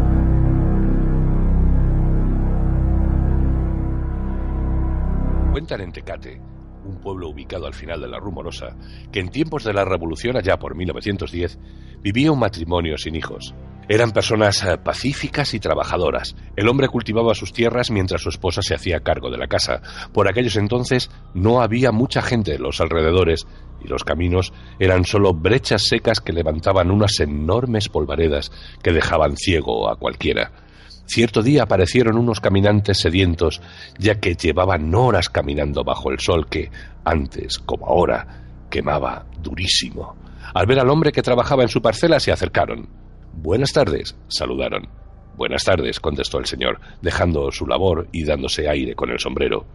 [5.51, 6.54] Cuentan en Tecate
[6.85, 8.75] un pueblo ubicado al final de la Rumorosa,
[9.11, 11.59] que en tiempos de la Revolución, allá por 1910,
[12.01, 13.53] vivía un matrimonio sin hijos.
[13.87, 16.35] Eran personas eh, pacíficas y trabajadoras.
[16.55, 19.81] El hombre cultivaba sus tierras mientras su esposa se hacía cargo de la casa.
[20.11, 23.45] Por aquellos entonces no había mucha gente en los alrededores
[23.83, 28.51] y los caminos eran solo brechas secas que levantaban unas enormes polvaredas
[28.81, 30.64] que dejaban ciego a cualquiera.
[31.05, 33.61] Cierto día aparecieron unos caminantes sedientos,
[33.99, 36.71] ya que llevaban horas caminando bajo el sol que,
[37.03, 40.15] antes como ahora, quemaba durísimo.
[40.53, 42.89] Al ver al hombre que trabajaba en su parcela se acercaron.
[43.33, 44.89] Buenas tardes, saludaron.
[45.35, 49.65] Buenas tardes, contestó el señor, dejando su labor y dándose aire con el sombrero.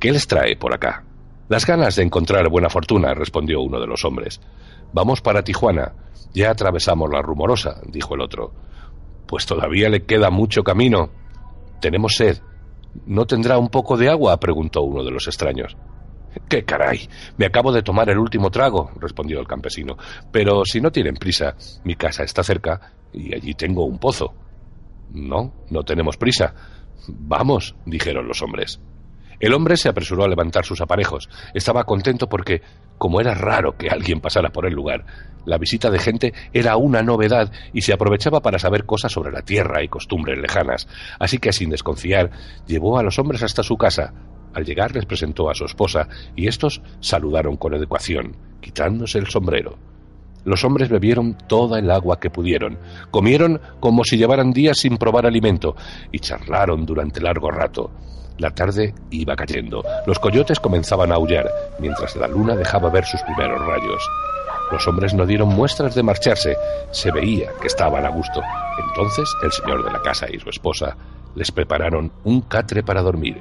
[0.00, 1.04] ¿Qué les trae por acá?
[1.48, 4.40] Las ganas de encontrar buena fortuna, respondió uno de los hombres.
[4.92, 5.92] Vamos para Tijuana.
[6.32, 8.54] Ya atravesamos la rumorosa, dijo el otro.
[9.26, 11.10] Pues todavía le queda mucho camino.
[11.80, 12.38] Tenemos sed.
[13.06, 14.38] ¿No tendrá un poco de agua?
[14.38, 15.76] preguntó uno de los extraños.
[16.48, 17.08] ¡Qué caray!
[17.36, 19.96] Me acabo de tomar el último trago, respondió el campesino.
[20.30, 24.34] Pero si no tienen prisa, mi casa está cerca y allí tengo un pozo.
[25.10, 26.54] No, no tenemos prisa.
[27.08, 28.80] Vamos, dijeron los hombres.
[29.42, 31.28] El hombre se apresuró a levantar sus aparejos.
[31.52, 32.62] Estaba contento porque,
[32.96, 35.04] como era raro que alguien pasara por el lugar,
[35.44, 39.42] la visita de gente era una novedad y se aprovechaba para saber cosas sobre la
[39.42, 40.86] tierra y costumbres lejanas.
[41.18, 42.30] Así que, sin desconfiar,
[42.68, 44.14] llevó a los hombres hasta su casa.
[44.54, 49.76] Al llegar les presentó a su esposa y estos saludaron con educación, quitándose el sombrero.
[50.44, 52.78] Los hombres bebieron toda el agua que pudieron,
[53.10, 55.74] comieron como si llevaran días sin probar alimento
[56.12, 57.90] y charlaron durante largo rato.
[58.38, 59.84] La tarde iba cayendo.
[60.06, 64.02] Los coyotes comenzaban a aullar, mientras la luna dejaba ver sus primeros rayos.
[64.70, 66.56] Los hombres no dieron muestras de marcharse.
[66.90, 68.42] Se veía que estaban a gusto.
[68.88, 70.96] Entonces el señor de la casa y su esposa
[71.34, 73.40] les prepararon un catre para dormir.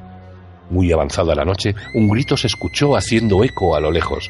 [0.69, 4.29] Muy avanzada la noche, un grito se escuchó haciendo eco a lo lejos.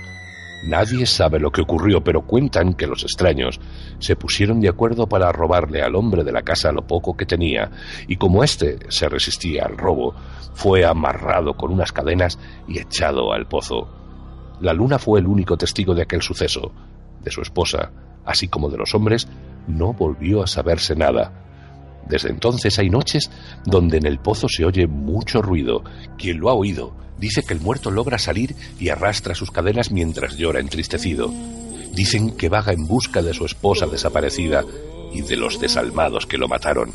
[0.63, 3.59] Nadie sabe lo que ocurrió, pero cuentan que los extraños
[3.99, 7.71] se pusieron de acuerdo para robarle al hombre de la casa lo poco que tenía,
[8.07, 10.13] y como éste se resistía al robo,
[10.53, 12.37] fue amarrado con unas cadenas
[12.67, 13.89] y echado al pozo.
[14.59, 16.71] La luna fue el único testigo de aquel suceso.
[17.21, 17.91] De su esposa,
[18.25, 19.27] así como de los hombres,
[19.67, 21.50] no volvió a saberse nada.
[22.07, 23.29] Desde entonces hay noches
[23.65, 25.83] donde en el pozo se oye mucho ruido.
[26.17, 30.35] Quien lo ha oído dice que el muerto logra salir y arrastra sus cadenas mientras
[30.37, 31.31] llora entristecido.
[31.93, 34.65] Dicen que vaga en busca de su esposa desaparecida
[35.13, 36.91] y de los desalmados que lo mataron.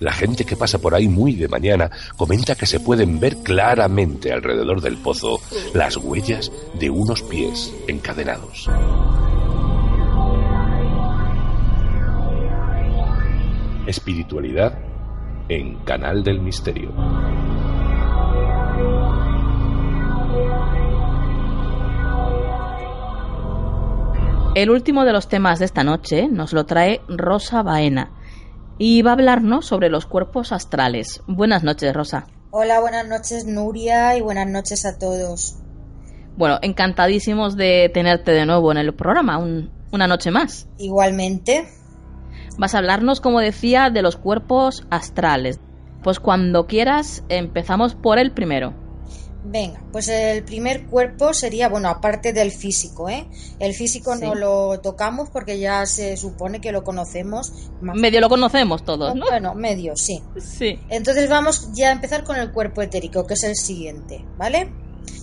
[0.00, 4.32] La gente que pasa por ahí muy de mañana comenta que se pueden ver claramente
[4.32, 5.40] alrededor del pozo
[5.72, 8.68] las huellas de unos pies encadenados.
[13.86, 14.78] Espiritualidad
[15.48, 16.90] en Canal del Misterio.
[24.54, 28.12] El último de los temas de esta noche nos lo trae Rosa Baena
[28.78, 31.22] y va a hablarnos sobre los cuerpos astrales.
[31.26, 32.26] Buenas noches, Rosa.
[32.50, 35.58] Hola, buenas noches, Nuria, y buenas noches a todos.
[36.36, 39.38] Bueno, encantadísimos de tenerte de nuevo en el programa,
[39.92, 40.68] una noche más.
[40.78, 41.68] Igualmente.
[42.58, 45.58] Vas a hablarnos, como decía, de los cuerpos astrales.
[46.02, 48.74] Pues cuando quieras, empezamos por el primero.
[49.46, 53.26] Venga, pues el primer cuerpo sería, bueno, aparte del físico, ¿eh?
[53.58, 57.52] El físico no lo tocamos porque ya se supone que lo conocemos.
[57.82, 59.26] Medio lo conocemos todos, ¿no?
[59.26, 60.22] Bueno, medio, sí.
[60.38, 60.78] Sí.
[60.88, 64.72] Entonces vamos ya a empezar con el cuerpo etérico, que es el siguiente, ¿vale?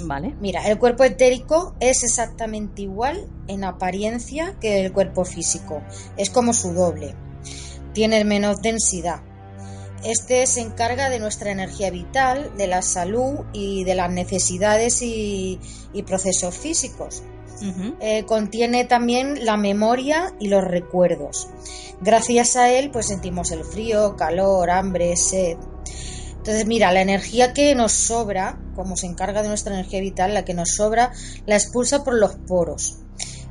[0.04, 0.36] Vale.
[0.40, 5.82] Mira, el cuerpo etérico es exactamente igual en apariencia que el cuerpo físico.
[6.18, 7.16] Es como su doble.
[7.94, 9.22] Tiene menos densidad
[10.04, 15.60] este se encarga de nuestra energía vital, de la salud y de las necesidades y,
[16.06, 17.24] procesos físicos.
[18.00, 21.48] Eh, contiene también la memoria y los recuerdos.
[22.02, 25.58] Gracias a él, pues sentimos el frío, calor, hambre, sed.
[26.42, 30.44] Entonces, mira, la energía que nos sobra, como se encarga de nuestra energía vital, la
[30.44, 31.12] que nos sobra,
[31.46, 32.98] la expulsa por los poros.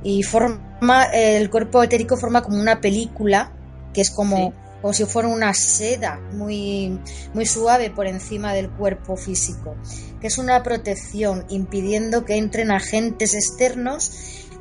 [0.03, 3.53] Y forma, el cuerpo etérico forma como una película,
[3.95, 6.99] que es como como si fuera una seda muy,
[7.35, 9.77] muy suave por encima del cuerpo físico,
[10.21, 14.13] que es una protección impidiendo que entren agentes externos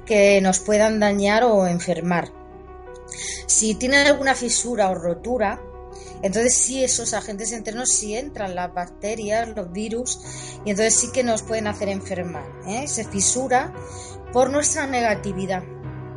[0.05, 2.34] que nos puedan dañar o enfermar.
[3.47, 5.61] Si tienen alguna fisura o rotura,
[6.22, 10.20] entonces sí esos agentes externos sí entran, las bacterias, los virus,
[10.65, 12.45] y entonces sí que nos pueden hacer enfermar.
[12.67, 12.88] ¿eh?
[12.88, 13.74] Se fisura
[14.34, 15.63] por nuestra negatividad.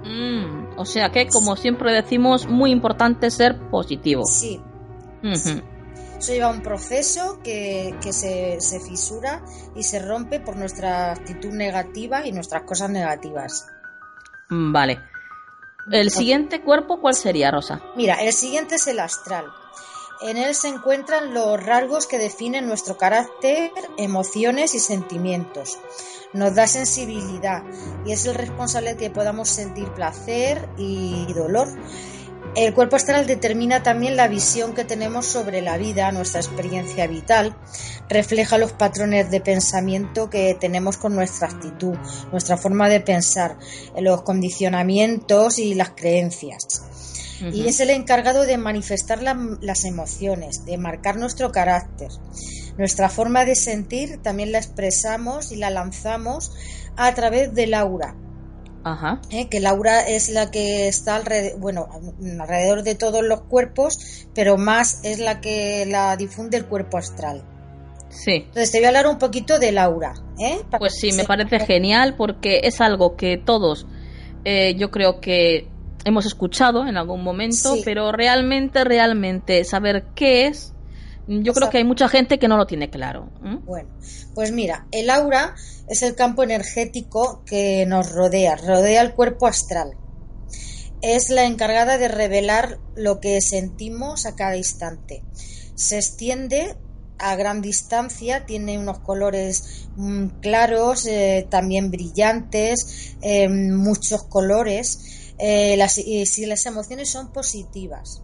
[0.04, 0.78] Mm.
[0.78, 4.24] O sea que, como siempre decimos, muy importante ser positivo.
[4.24, 4.60] Sí.
[5.22, 9.42] Eso lleva un proceso que, se, se, fisura
[9.76, 13.66] y se rompe por nuestra actitud negativa y nuestras cosas negativas.
[14.50, 14.98] Vale.
[15.90, 17.80] ¿El siguiente cuerpo cuál sería, Rosa?
[17.96, 19.46] Mira, el siguiente es el astral.
[20.22, 25.78] En él se encuentran los rasgos que definen nuestro carácter, emociones y sentimientos
[26.32, 27.62] nos da sensibilidad
[28.06, 31.68] y es el responsable de que podamos sentir placer y dolor.
[32.54, 37.56] El cuerpo astral determina también la visión que tenemos sobre la vida, nuestra experiencia vital,
[38.10, 41.96] refleja los patrones de pensamiento que tenemos con nuestra actitud,
[42.30, 43.56] nuestra forma de pensar,
[43.98, 46.91] los condicionamientos y las creencias.
[47.52, 52.08] Y es el encargado de manifestar las emociones, de marcar nuestro carácter.
[52.78, 56.52] Nuestra forma de sentir también la expresamos y la lanzamos
[56.96, 58.14] a través del aura.
[58.84, 59.20] Ajá.
[59.30, 59.48] ¿Eh?
[59.48, 61.88] Que el aura es la que está alrededor, bueno,
[62.40, 67.44] alrededor de todos los cuerpos, pero más es la que la difunde el cuerpo astral.
[68.08, 68.44] Sí.
[68.46, 70.14] Entonces te voy a hablar un poquito del aura.
[70.38, 70.60] ¿eh?
[70.70, 73.86] Para Pues sí, me parece genial porque es algo que todos,
[74.44, 75.68] eh, yo creo que
[76.04, 77.82] hemos escuchado en algún momento, Sí.
[77.84, 80.74] pero realmente, realmente saber qué es,
[81.26, 83.30] yo creo que hay mucha gente que no lo tiene claro.
[83.64, 83.88] Bueno,
[84.34, 85.54] pues mira, el aura
[85.88, 89.92] es el campo energético que nos rodea, rodea el cuerpo astral.
[91.00, 95.22] Es la encargada de revelar lo que sentimos a cada instante.
[95.74, 96.76] Se extiende
[97.18, 105.21] a gran distancia, tiene unos colores mm, claros, eh, también brillantes, eh, muchos colores.
[105.44, 108.22] Eh, las- si las emociones son positivas,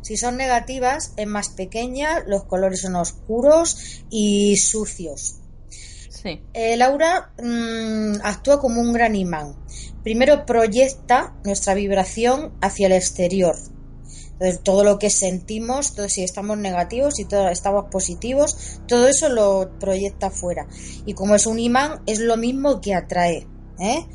[0.00, 5.40] si son negativas, es más pequeña, los colores son oscuros y sucios.
[6.08, 6.40] Sí.
[6.52, 9.56] El aura mm, actúa como un gran imán.
[10.04, 13.56] Primero proyecta nuestra vibración hacia el exterior.
[14.32, 19.28] Entonces, todo lo que sentimos, todo, si estamos negativos, si todo, estamos positivos, todo eso
[19.28, 20.66] lo proyecta afuera.
[21.06, 23.46] Y como es un imán, es lo mismo que atrae.
[23.80, 24.06] ¿eh?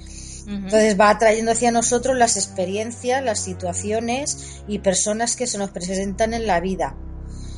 [0.48, 6.34] Entonces va atrayendo hacia nosotros las experiencias, las situaciones y personas que se nos presentan
[6.34, 6.96] en la vida.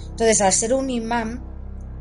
[0.10, 1.44] Entonces, al ser un imán,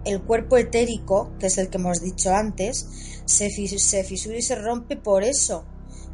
[0.05, 2.87] el cuerpo etérico, que es el que hemos dicho antes,
[3.27, 5.67] se, fis- se fisura y se rompe por eso.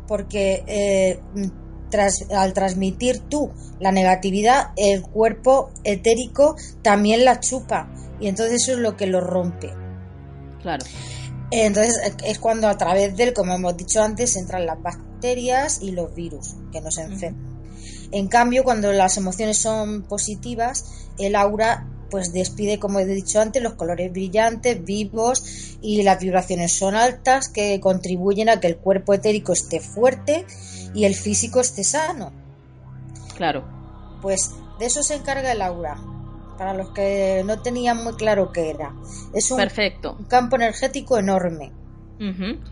[0.09, 1.20] Porque eh,
[1.91, 7.89] tras- al transmitir tú la negatividad, el cuerpo etérico también la chupa.
[8.20, 9.72] Y entonces eso es lo que lo rompe.
[10.62, 10.85] Claro.
[11.51, 15.92] Entonces es cuando a través de él, como hemos dicho antes, entran las bacterias y
[15.92, 17.55] los virus que nos enferman.
[18.11, 20.84] En cambio, cuando las emociones son positivas,
[21.18, 25.42] el aura pues despide, como he dicho antes, los colores brillantes, vivos
[25.80, 30.47] y las vibraciones son altas que contribuyen a que el cuerpo etérico esté fuerte
[30.95, 32.32] y el físico esté sano.
[33.36, 33.64] Claro.
[34.22, 36.13] Pues de eso se encarga el aura.
[36.57, 38.94] Para los que no tenían muy claro qué era.
[39.32, 40.16] Es un Perfecto.
[40.18, 41.72] un campo energético enorme.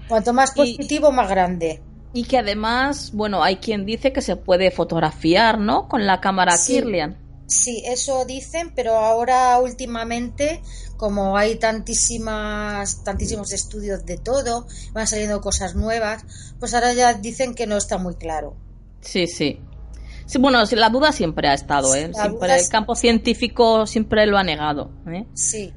[0.08, 1.82] Cuanto más Y- positivo, más grande.
[2.14, 5.88] Y que además, bueno, hay quien dice que se puede fotografiar, ¿no?
[5.88, 6.74] Con la cámara Sí.
[6.74, 7.18] Kirlian.
[7.46, 10.62] Sí, eso dicen, pero ahora últimamente,
[10.96, 16.24] como hay tantísimas, tantísimos estudios de todo, van saliendo cosas nuevas,
[16.60, 18.54] pues ahora ya dicen que no está muy claro.
[19.00, 19.60] Sí, sí.
[20.32, 22.10] Sí, bueno, la duda siempre ha estado, ¿eh?
[22.14, 24.90] Siempre el campo científico siempre lo ha negado.
[25.06, 25.26] ¿eh?
[25.34, 25.74] Sí.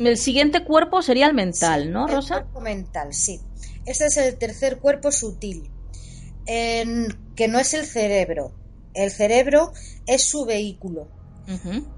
[0.00, 2.34] El siguiente cuerpo sería el mental, ¿no, El Rosa?
[2.40, 3.40] cuerpo mental, sí.
[3.86, 5.70] Este es el tercer cuerpo sutil,
[6.46, 8.52] en- que no es el cerebro.
[8.94, 9.72] El cerebro
[10.06, 11.08] es su vehículo.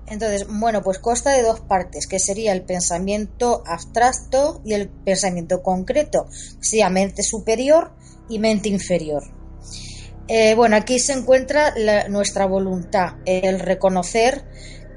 [0.07, 5.62] Entonces, bueno, pues consta de dos partes, que sería el pensamiento abstracto y el pensamiento
[5.62, 6.26] concreto,
[6.61, 7.92] sería mente superior
[8.28, 9.22] y mente inferior.
[10.29, 14.45] Eh, bueno, aquí se encuentra la- nuestra voluntad, el reconocer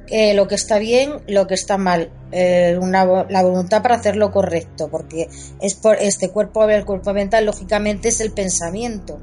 [0.08, 4.18] eh, lo que está bien, lo que está mal, eh, una la voluntad para hacer
[4.18, 5.30] lo correcto, porque
[5.62, 9.20] es por este cuerpo, el cuerpo mental, lógicamente es el pensamiento.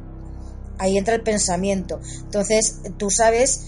[0.78, 2.00] Ahí entra el pensamiento.
[2.24, 3.60] Entonces, tú sabes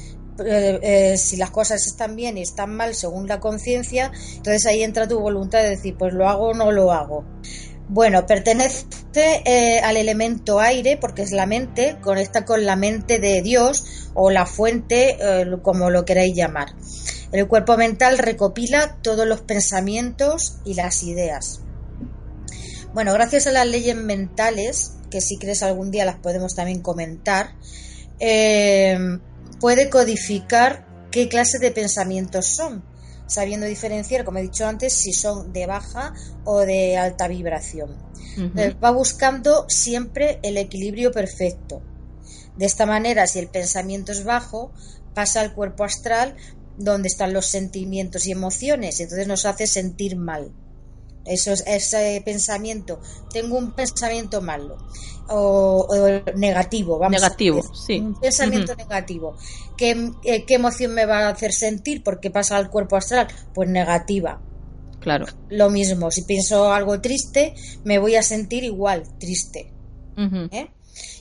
[0.47, 4.83] eh, eh, si las cosas están bien y están mal según la conciencia, entonces ahí
[4.83, 7.25] entra tu voluntad de decir, pues lo hago o no lo hago.
[7.93, 8.87] Bueno, pertenece
[9.45, 14.31] eh, al elemento aire porque es la mente, conecta con la mente de Dios o
[14.31, 16.69] la fuente, eh, como lo queráis llamar.
[17.33, 21.63] El cuerpo mental recopila todos los pensamientos y las ideas.
[22.95, 27.57] Bueno, gracias a las leyes mentales, que si crees algún día las podemos también comentar,
[28.21, 29.19] eh,
[29.59, 32.85] puede codificar qué clase de pensamientos son,
[33.31, 36.13] sabiendo diferenciar, como he dicho antes, si son de baja
[36.45, 37.97] o de alta vibración.
[38.83, 41.81] Va buscando siempre el equilibrio perfecto.
[42.57, 44.73] De esta manera, si el pensamiento es bajo,
[45.15, 46.37] pasa al cuerpo astral
[46.77, 50.53] donde están los sentimientos y emociones, entonces nos hace sentir mal.
[51.31, 53.01] Eso es, ese pensamiento,
[53.33, 54.77] tengo un pensamiento malo
[55.29, 57.99] o, o negativo, vamos Negativo, a decir, sí.
[58.01, 59.37] un pensamiento negativo.
[59.77, 62.03] ¿Qué, eh, ¿Qué emoción me va a hacer sentir?
[62.03, 63.29] porque pasa al cuerpo astral?
[63.55, 64.41] Pues negativa.
[64.99, 65.27] Claro.
[65.49, 67.55] Lo mismo, si pienso algo triste,
[67.85, 69.73] me voy a sentir igual, triste.
[70.17, 70.69] ¿eh?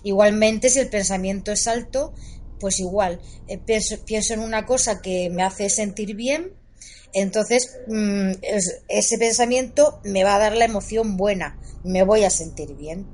[0.03, 2.13] Igualmente, si el pensamiento es alto,
[2.59, 6.51] pues igual, eh, pienso, pienso en una cosa que me hace sentir bien,
[7.13, 12.29] entonces mm, es- ese pensamiento me va a dar la emoción buena, me voy a
[12.29, 13.05] sentir bien.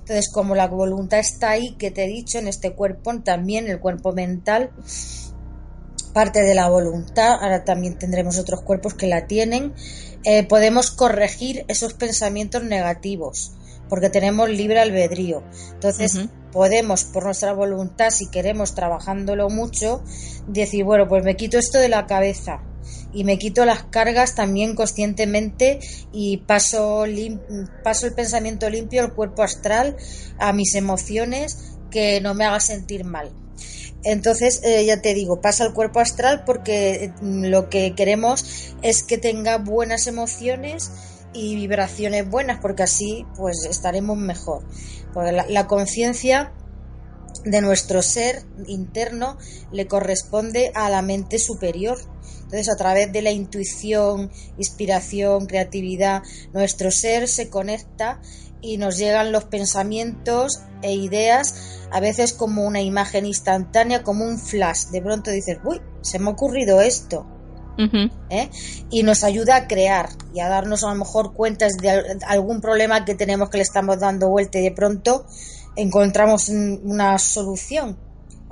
[0.00, 3.78] Entonces, como la voluntad está ahí, que te he dicho, en este cuerpo, también el
[3.78, 4.70] cuerpo mental,
[6.12, 9.72] parte de la voluntad, ahora también tendremos otros cuerpos que la tienen,
[10.24, 13.52] eh, podemos corregir esos pensamientos negativos,
[13.88, 15.44] porque tenemos libre albedrío.
[15.74, 16.18] Entonces,
[16.50, 20.02] podemos, por nuestra voluntad, si queremos, trabajándolo mucho,
[20.48, 22.60] decir, bueno, pues me quito esto de la cabeza
[23.12, 25.80] y me quito las cargas también conscientemente
[26.12, 27.04] y paso,
[27.84, 29.96] paso el pensamiento limpio al cuerpo astral,
[30.38, 33.32] a mis emociones, que no me haga sentir mal.
[34.04, 39.02] Entonces, eh, ya te digo, pasa al cuerpo astral porque mm, lo que queremos es
[39.02, 40.90] que tenga buenas emociones
[41.32, 44.64] y vibraciones buenas, porque así pues estaremos mejor.
[45.14, 46.52] Porque la conciencia
[47.44, 49.36] de nuestro ser interno
[49.70, 51.98] le corresponde a la mente superior.
[52.52, 56.22] Entonces, a través de la intuición, inspiración, creatividad,
[56.52, 58.20] nuestro ser se conecta
[58.60, 64.38] y nos llegan los pensamientos e ideas, a veces como una imagen instantánea, como un
[64.38, 64.88] flash.
[64.88, 67.26] De pronto dices, uy, se me ha ocurrido esto.
[68.28, 68.50] ¿Eh?
[68.90, 73.06] Y nos ayuda a crear y a darnos a lo mejor cuentas de algún problema
[73.06, 75.24] que tenemos que le estamos dando vuelta y de pronto
[75.74, 77.96] encontramos una solución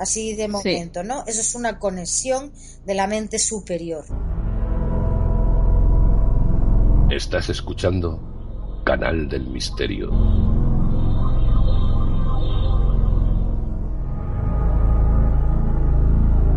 [0.01, 1.25] así de momento, ¿no?
[1.27, 2.53] Eso es una conexión
[2.87, 4.05] de la mente superior.
[7.11, 10.11] Estás escuchando Canal del Misterio.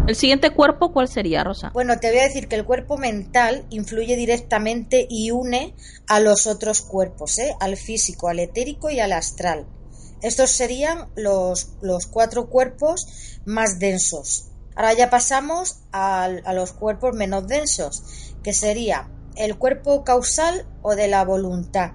[0.08, 1.72] ¿El siguiente cuerpo cuál sería, Rosa?
[1.74, 5.74] Bueno, te voy a decir que el cuerpo mental influye directamente y une
[6.08, 7.56] a los otros cuerpos, ¿eh?
[7.60, 9.66] al físico, al etérico y al astral.
[10.24, 13.08] Estos serían los, los cuatro cuerpos
[13.46, 14.46] más densos.
[14.76, 18.04] Ahora ya pasamos a, los cuerpos menos densos,
[18.44, 21.92] que sería el cuerpo causal o de la voluntad.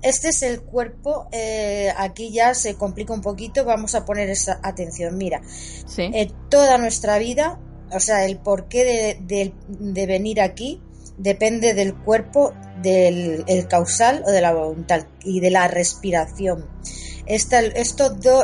[0.00, 4.60] Este es el cuerpo, eh, aquí ya se complica un poquito, vamos a poner esa
[4.62, 5.18] atención.
[5.18, 5.42] Mira,
[5.98, 7.58] eh, toda nuestra vida,
[7.90, 10.80] o sea, el porqué de, venir aquí
[11.18, 16.64] depende del cuerpo, del causal o de la voluntad y de la respiración.
[17.28, 17.56] Esto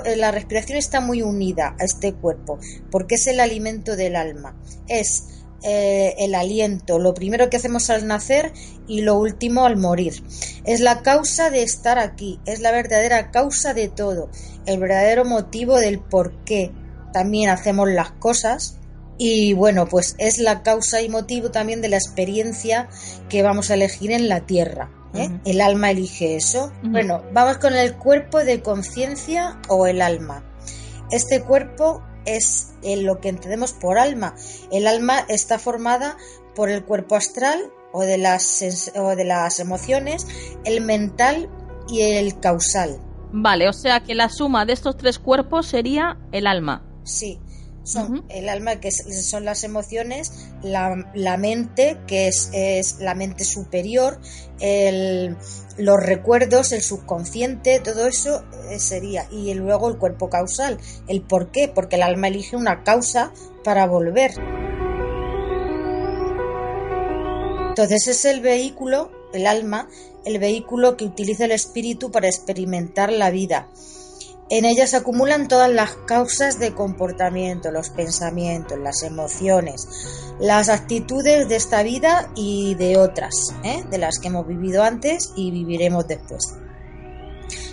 [0.05, 2.59] eh, la respiración está muy unida a este cuerpo
[2.91, 4.57] porque es el alimento del alma.
[4.89, 5.25] Es
[5.67, 8.53] eh, el aliento, lo primero que hacemos al nacer
[8.87, 10.23] y lo último al morir.
[10.65, 14.29] Es la causa de estar aquí, es la verdadera causa de todo,
[14.67, 16.71] el verdadero motivo del por qué
[17.15, 18.77] también hacemos las cosas.
[19.17, 22.89] Y bueno, pues es la causa y motivo también de la experiencia
[23.31, 24.91] que vamos a elegir en la tierra.
[25.15, 25.41] ¿Eh?
[25.45, 26.73] El alma elige eso.
[26.83, 30.45] Bueno, vamos con el cuerpo de conciencia o el alma.
[31.11, 34.35] Este cuerpo es lo que entendemos por alma.
[34.73, 36.17] El alma está formada
[36.55, 40.27] por el cuerpo astral o de las, o de las emociones,
[40.65, 41.49] el mental
[41.89, 42.99] y el causal.
[43.33, 46.85] Vale, o sea que la suma de estos tres cuerpos sería el alma.
[47.05, 47.41] Sí,
[47.85, 50.33] son el alma, que son las emociones,
[50.63, 54.21] la, mente, que es, es, la mente superior,
[54.59, 55.37] el,
[55.77, 59.29] los recuerdos, el subconsciente, todo eso eh, sería.
[59.31, 60.79] Y luego el cuerpo causal,
[61.09, 63.33] el por qué, porque el alma elige una causa
[63.63, 64.33] para volver.
[67.69, 69.89] Entonces es el vehículo, el alma,
[70.25, 73.69] el vehículo que utiliza el espíritu para experimentar la vida.
[74.51, 79.89] En ella se acumulan todas las causas de comportamiento, los pensamientos, las emociones,
[80.39, 83.83] las actitudes de esta vida y de otras, ¿eh?
[83.91, 86.55] de las que hemos vivido antes y viviremos después.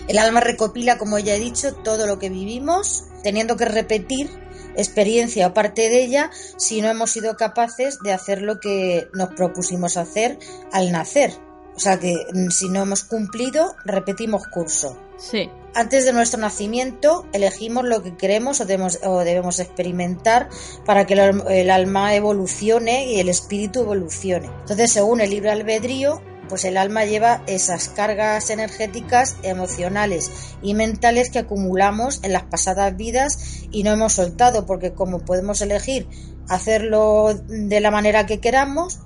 [0.07, 4.29] El alma recopila, como ya he dicho, todo lo que vivimos, teniendo que repetir
[4.77, 9.29] experiencia o parte de ella si no hemos sido capaces de hacer lo que nos
[9.35, 10.39] propusimos hacer
[10.71, 11.33] al nacer.
[11.81, 14.95] O sea que mm, si no hemos cumplido, repetimos curso.
[15.17, 15.49] Sí.
[15.73, 20.47] Antes de nuestro nacimiento elegimos lo que queremos o debemos, experimentar
[20.85, 24.45] para que el, alma evolucione y el espíritu evolucione.
[24.59, 30.29] Entonces, según el libre albedrío, pues el alma lleva esas cargas energéticas, emocionales
[30.61, 35.61] y mentales que acumulamos en las pasadas vidas y no hemos soltado, porque como podemos
[35.61, 36.07] elegir
[36.47, 38.99] hacerlo de la manera que queramos,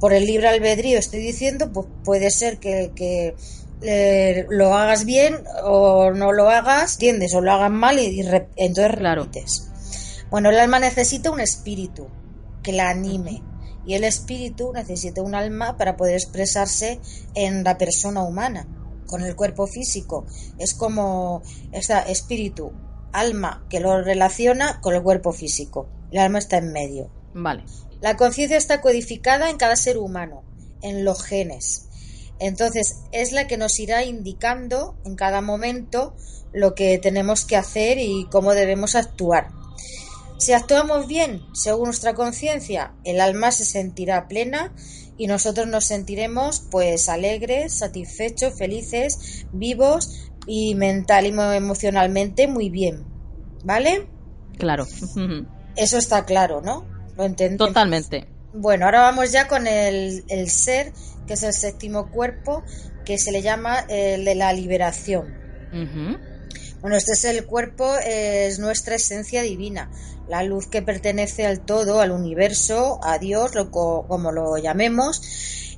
[0.00, 3.34] por el libre albedrío estoy diciendo, pues puede ser que
[3.82, 8.20] eh, lo hagas bien o no lo hagas, tiendes o lo hagas mal y,
[8.56, 9.70] entonces repites.
[10.30, 12.08] Bueno, el alma necesita un espíritu
[12.62, 13.42] que la anime
[13.84, 17.00] y el espíritu necesita un alma para poder expresarse
[17.34, 18.66] en la persona humana,
[19.06, 20.26] con el cuerpo físico.
[20.58, 22.72] Es como ese espíritu,
[23.12, 25.88] alma que lo relaciona con el cuerpo físico.
[26.10, 27.10] El alma está en medio.
[27.34, 27.62] Vale.
[28.00, 30.44] La conciencia está codificada en cada ser humano,
[30.82, 31.88] en los genes.
[32.38, 36.14] Entonces, es la que nos irá indicando en cada momento
[36.52, 39.48] lo que tenemos que hacer y cómo debemos actuar.
[40.38, 44.74] Si actuamos bien, según nuestra conciencia, el alma se sentirá plena
[45.16, 53.04] y nosotros nos sentiremos pues alegres, satisfechos, felices, vivos y mental y emocionalmente muy bien.
[53.64, 54.06] ¿Vale?
[54.58, 54.86] Claro.
[55.74, 56.95] Eso está claro, ¿no?
[57.16, 57.68] Lo entendemos.
[57.68, 58.26] Totalmente.
[58.52, 60.92] bueno, ahora vamos ya con el, el ser,
[61.26, 62.64] que es el séptimo cuerpo,
[63.04, 65.34] que se le llama el de la liberación.
[65.72, 66.18] Ujú.
[66.80, 69.90] Bueno, este es el cuerpo, es nuestra esencia divina,
[70.28, 75.20] la luz que pertenece al todo, al universo, a Dios, lo, co- como lo llamemos.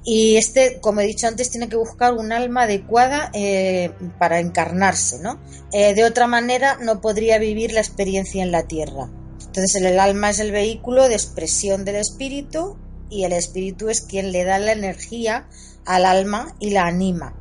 [0.05, 5.19] Y este, como he dicho antes, tiene que buscar un alma adecuada eh, para encarnarse,
[5.21, 5.39] ¿no?
[5.73, 9.09] Eh, de otra manera, no podría vivir la experiencia en la Tierra.
[9.49, 12.77] Entonces, el, alma es el vehículo de expresión del espíritu
[13.11, 15.49] y el espíritu es quien le da la energía
[15.85, 17.35] al alma y la anima.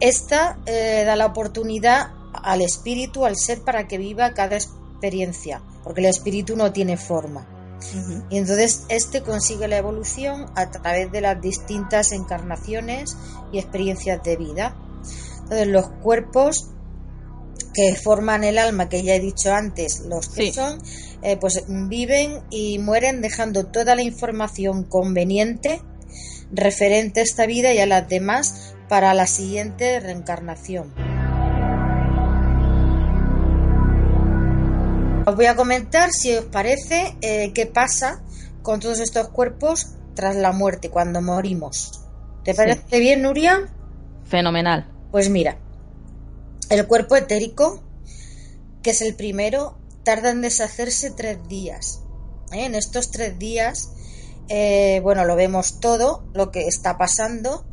[0.00, 6.00] Esta eh, da la oportunidad al espíritu, al ser, para que viva cada experiencia, porque
[6.00, 7.48] el espíritu no tiene forma.
[8.30, 13.16] Y entonces este consigue la evolución a través de las distintas encarnaciones
[13.52, 14.76] y experiencias de vida.
[15.42, 16.70] Entonces los cuerpos
[17.72, 20.52] que forman el alma, que ya he dicho antes, los que Sí.
[20.52, 20.78] son,
[21.22, 25.80] eh, pues viven y mueren dejando toda la información conveniente
[26.52, 30.92] referente a esta vida y a las demás para la siguiente reencarnación.
[35.24, 38.22] Os voy a comentar, si os parece, eh, qué pasa
[38.62, 42.02] con todos estos cuerpos tras la muerte, cuando morimos.
[42.44, 42.56] ¿Te Sí.
[42.56, 43.68] parece bien, Nuria?
[44.24, 44.88] Fenomenal.
[45.12, 45.56] Pues mira,
[46.72, 47.82] el cuerpo etérico,
[48.82, 52.00] que es el primero, tarda en deshacerse tres días.
[52.52, 52.64] ¿eh?
[52.64, 53.90] En estos tres días,
[54.48, 57.66] eh, bueno, lo vemos todo, lo que está pasando,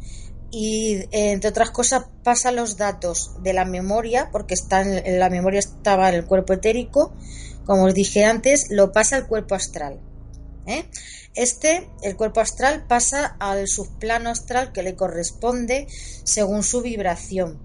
[0.51, 5.29] y eh, entre otras cosas pasa los datos de la memoria, porque está en, la
[5.29, 7.13] memoria estaba en el cuerpo etérico,
[7.65, 10.01] como os dije antes, lo pasa al cuerpo astral.
[11.35, 15.87] Este, el cuerpo astral, pasa al subplano astral que le corresponde
[16.23, 17.59] según su vibración.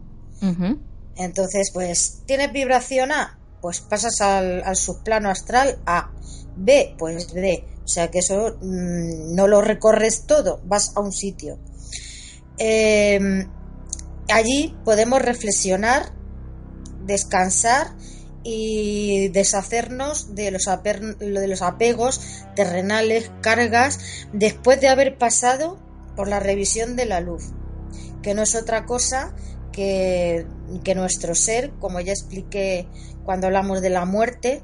[1.16, 3.38] Entonces, pues, ¿tienes vibración A?
[3.60, 6.10] Pues pasas al, subplano astral A.
[6.56, 7.64] B, pues D.
[7.84, 11.58] O sea que eso mm, no lo recorres todo, vas a un sitio.
[12.58, 13.46] Eh,
[14.28, 16.12] allí podemos reflexionar,
[17.04, 17.88] descansar
[18.44, 20.64] y deshacernos de los,
[21.18, 22.20] de los apegos
[22.54, 23.98] terrenales, cargas,
[24.32, 25.78] después de haber pasado
[26.14, 27.52] por la revisión de la luz,
[28.22, 29.34] que no es otra cosa
[29.72, 30.46] que,
[30.80, 32.86] que nuestro ser, como ya expliqué
[33.24, 34.62] cuando hablamos de la muerte,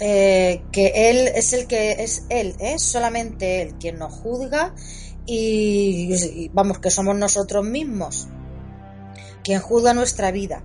[0.00, 2.78] eh, que él es el que es él, ¿eh?
[2.78, 4.74] solamente él quien nos juzga
[5.26, 8.26] y, y vamos que somos nosotros mismos
[9.44, 10.64] quien juzga nuestra vida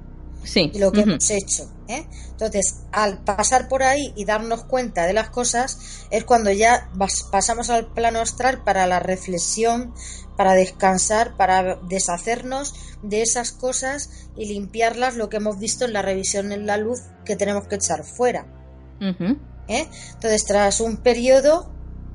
[0.52, 0.72] Sí.
[0.74, 1.72] y lo que hemos hecho.
[1.88, 2.06] ¿eh?
[2.32, 5.78] Entonces, al pasar por ahí y darnos cuenta de las cosas,
[6.10, 9.94] es cuando ya vas- pasamos al plano astral para la reflexión,
[10.38, 12.74] para descansar, para deshacernos
[13.04, 17.00] de esas cosas y limpiarlas, lo que hemos visto en la revisión en la luz
[17.26, 18.48] que tenemos que echar fuera.
[19.02, 19.38] Ujú.
[19.68, 19.88] ¿eh?
[20.14, 21.72] Entonces, tras un periodo,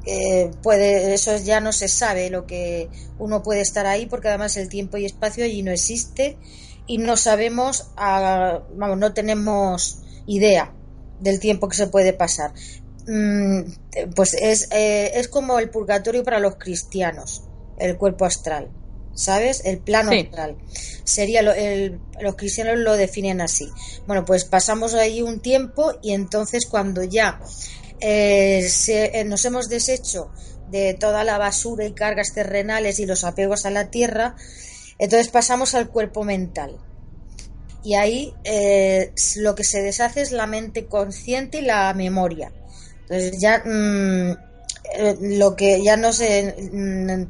[0.06, 4.56] eh, puede, eso ya no se sabe lo que uno puede estar ahí, porque además
[4.56, 6.36] el tiempo y espacio allí no existe
[6.86, 10.72] y no sabemos, vamos, no tenemos idea
[11.20, 12.52] del tiempo que se puede pasar.
[13.06, 13.60] Mm,
[14.14, 17.44] pues es, eh, es como el purgatorio para los cristianos,
[17.78, 18.70] el cuerpo astral.
[19.16, 19.62] ¿Sabes?
[19.64, 20.22] El plano Sí.
[20.26, 20.56] astral.
[21.04, 23.68] Sería lo- el- los cristianos lo definen así.
[24.08, 27.40] Bueno, pues pasamos ahí un tiempo y entonces cuando ya
[28.00, 30.30] eh, se- eh, nos hemos deshecho
[30.68, 34.34] de toda la basura y cargas terrenales y los apegos a la tierra,
[34.98, 36.78] entonces pasamos al cuerpo mental.
[37.82, 42.50] Y ahí eh, lo que se deshace es la mente consciente y la memoria.
[43.02, 44.30] Entonces ya mm,
[44.96, 47.22] eh, lo que ya nos, mm,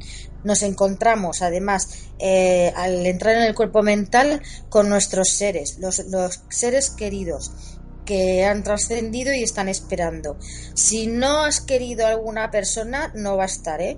[0.45, 1.89] nos encontramos además
[2.19, 7.51] eh, al entrar en el cuerpo mental con nuestros seres, los, los seres queridos
[8.05, 10.37] que han trascendido y están esperando.
[10.75, 13.97] Si no has querido a alguna persona, no va a estar, ¿eh?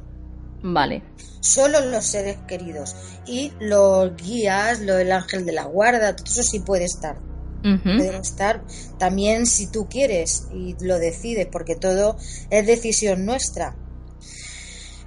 [0.62, 1.04] Vale.
[1.40, 2.96] Solo los seres queridos
[3.26, 7.18] y los guías, lo del ángel de la guarda, todo eso sí puede estar.
[7.64, 7.84] Ujú.
[7.98, 8.64] Pueden estar
[8.98, 12.18] también si tú quieres y lo decides, porque todo
[12.50, 13.76] es decisión nuestra.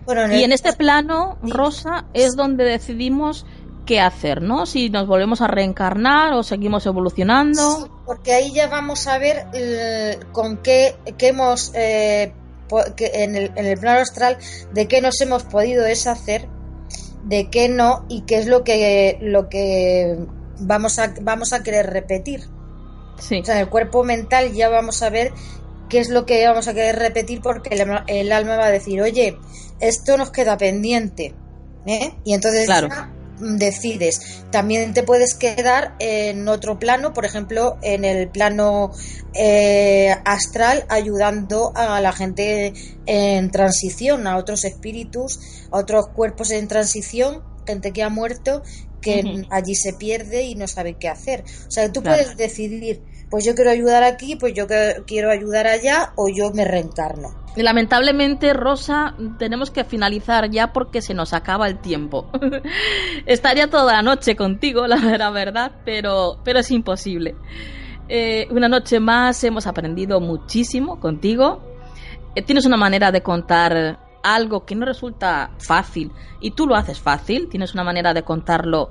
[0.05, 1.39] Bueno, Y el- en este plano.
[1.43, 3.45] Rosa, es donde decidimos
[3.87, 4.67] qué hacer, ¿no?
[4.67, 7.61] Si nos volvemos a reencarnar o seguimos evolucionando.
[7.79, 12.33] Sí, porque ahí ya vamos a ver eh, con qué, qué hemos eh,
[12.97, 14.39] que en, el, en el plano astral
[14.73, 16.49] de qué nos hemos podido deshacer,
[17.25, 20.17] de qué no y qué es lo que lo que
[20.61, 22.45] vamos a vamos a querer repetir.
[23.19, 23.41] Sí.
[23.41, 25.33] O sea, en el cuerpo mental ya vamos a ver
[25.91, 28.71] qué es lo que vamos a querer repetir porque el, alma- el alma va a
[28.71, 29.37] decir, oye,
[29.81, 31.35] esto nos queda pendiente.
[31.87, 32.13] ¿eh?
[32.25, 32.89] Y entonces Claro.
[32.89, 33.11] ya
[33.41, 34.45] decides.
[34.51, 38.93] También te puedes quedar en otro plano, por ejemplo, en el plano
[39.35, 42.73] eh, astral, ayudando a la gente
[43.07, 45.39] en transición, a otros espíritus,
[45.71, 48.63] a otros cuerpos en transición, gente que ha muerto,
[49.01, 51.45] que allí se pierde y no sabe qué hacer.
[51.67, 54.67] O sea, tú puedes decidir, pues yo quiero ayudar aquí, pues yo
[55.07, 57.29] quiero ayudar allá, o yo me reencarno.
[57.57, 62.31] Lamentablemente, Rosa, tenemos que finalizar ya porque se nos acaba el tiempo.
[63.27, 67.37] Estaría toda la noche contigo, la verdad, pero, pero es imposible.
[68.09, 71.63] Eh, una noche más hemos aprendido muchísimo contigo.
[72.35, 76.99] Eh, tienes una manera de contar algo que no resulta fácil y tú lo haces
[77.01, 78.91] fácil, tienes una manera de contarlo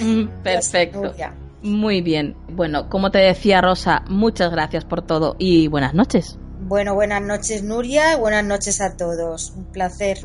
[0.00, 1.14] Mm, perfecto.
[1.62, 2.34] Muy bien.
[2.48, 6.40] Bueno, como te decía Rosa, muchas gracias por todo y buenas noches.
[6.66, 9.52] Bueno, buenas noches Nuria, buenas noches a todos.
[9.54, 10.16] Un placer.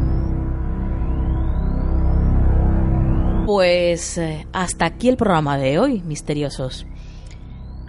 [3.46, 6.86] Pues eh, hasta aquí el programa de hoy, misteriosos.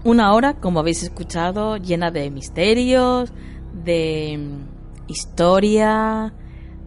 [0.03, 3.32] Una hora, como habéis escuchado, llena de misterios,
[3.72, 6.34] de mm, historia,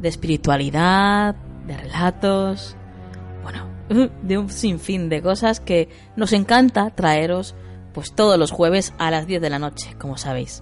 [0.02, 1.36] de espiritualidad,
[1.66, 2.76] de relatos,
[3.42, 3.70] bueno,
[4.22, 5.88] de un sinfín de cosas que
[6.18, 7.56] nos encanta traeros
[7.94, 10.62] pues todos los jueves a las 10 de la noche, como sabéis.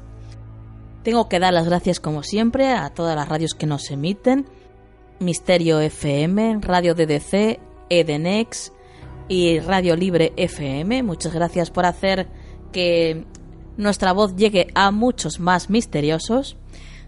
[1.04, 4.46] Tengo que dar las gracias como siempre a todas las radios que nos emiten,
[5.20, 8.72] Misterio FM, Radio DDC, Edenex
[9.28, 11.02] y Radio Libre FM.
[11.04, 12.28] Muchas gracias por hacer
[12.72, 13.26] que
[13.78, 16.56] nuestra voz llegue a muchos más misteriosos.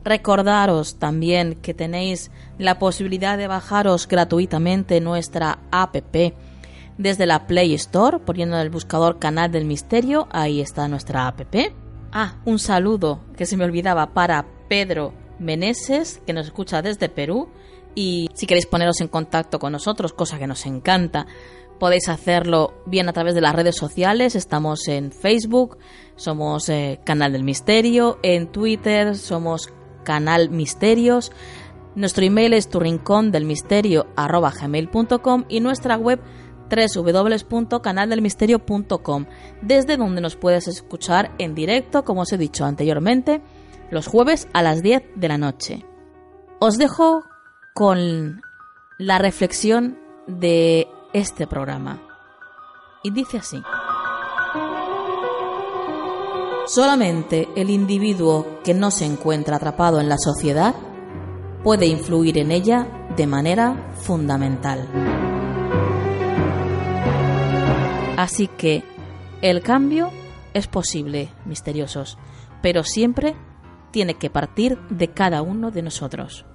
[0.03, 5.95] Recordaros también que tenéis la posibilidad de bajaros gratuitamente nuestra app
[6.97, 11.41] desde la Play Store, poniendo en el buscador Canal del Misterio, ahí está nuestra app.
[12.15, 17.49] Ah, un saludo que se me olvidaba para Pedro Meneses, que nos escucha desde Perú,
[17.95, 21.25] y si queréis poneros en contacto con nosotros, cosa que nos encanta,
[21.79, 24.35] podéis hacerlo bien a través de las redes sociales.
[24.35, 25.79] Estamos en Facebook,
[26.15, 31.31] somos eh, Canal del Misterio, en Twitter somos Canal Misterios.
[31.95, 36.19] Nuestro email es turrincón.del-misterio@gmail.com y nuestra web
[36.69, 39.25] www.canaldelmisterio.com,
[39.61, 43.41] desde donde nos puedes escuchar en directo, como os he dicho anteriormente,
[43.91, 45.85] los jueves a las 10 de la noche.
[46.59, 47.23] Os dejo
[47.73, 48.41] con
[48.97, 52.01] la reflexión de este programa.
[53.03, 53.61] Y dice así.
[56.65, 60.73] Solamente el individuo que no se encuentra atrapado en la sociedad
[61.63, 65.32] puede influir en ella de manera fundamental.
[68.17, 68.83] Así que
[69.41, 70.11] el cambio
[70.53, 72.17] es posible, misteriosos,
[72.61, 73.35] pero siempre
[73.91, 76.45] tiene que partir de cada uno de nosotros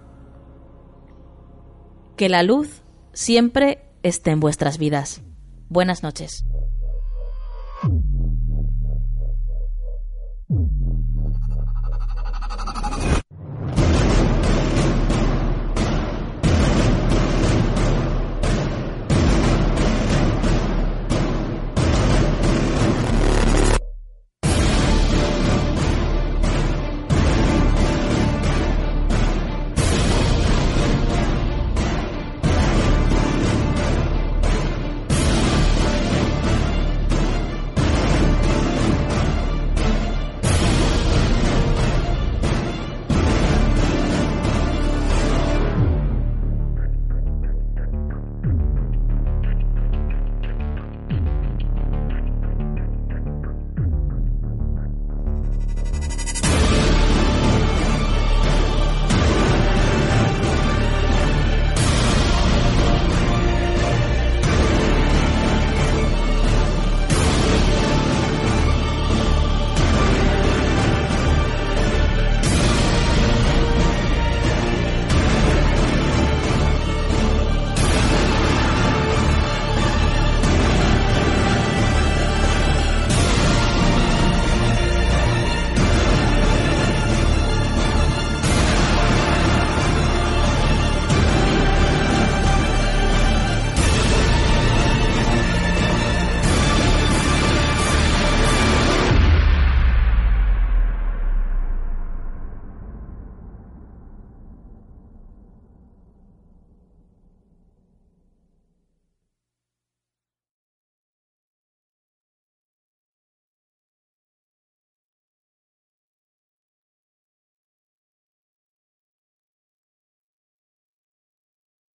[2.19, 2.83] que la luz
[3.15, 5.23] siempre esté en vuestras vidas.
[5.69, 6.45] Buenas noches.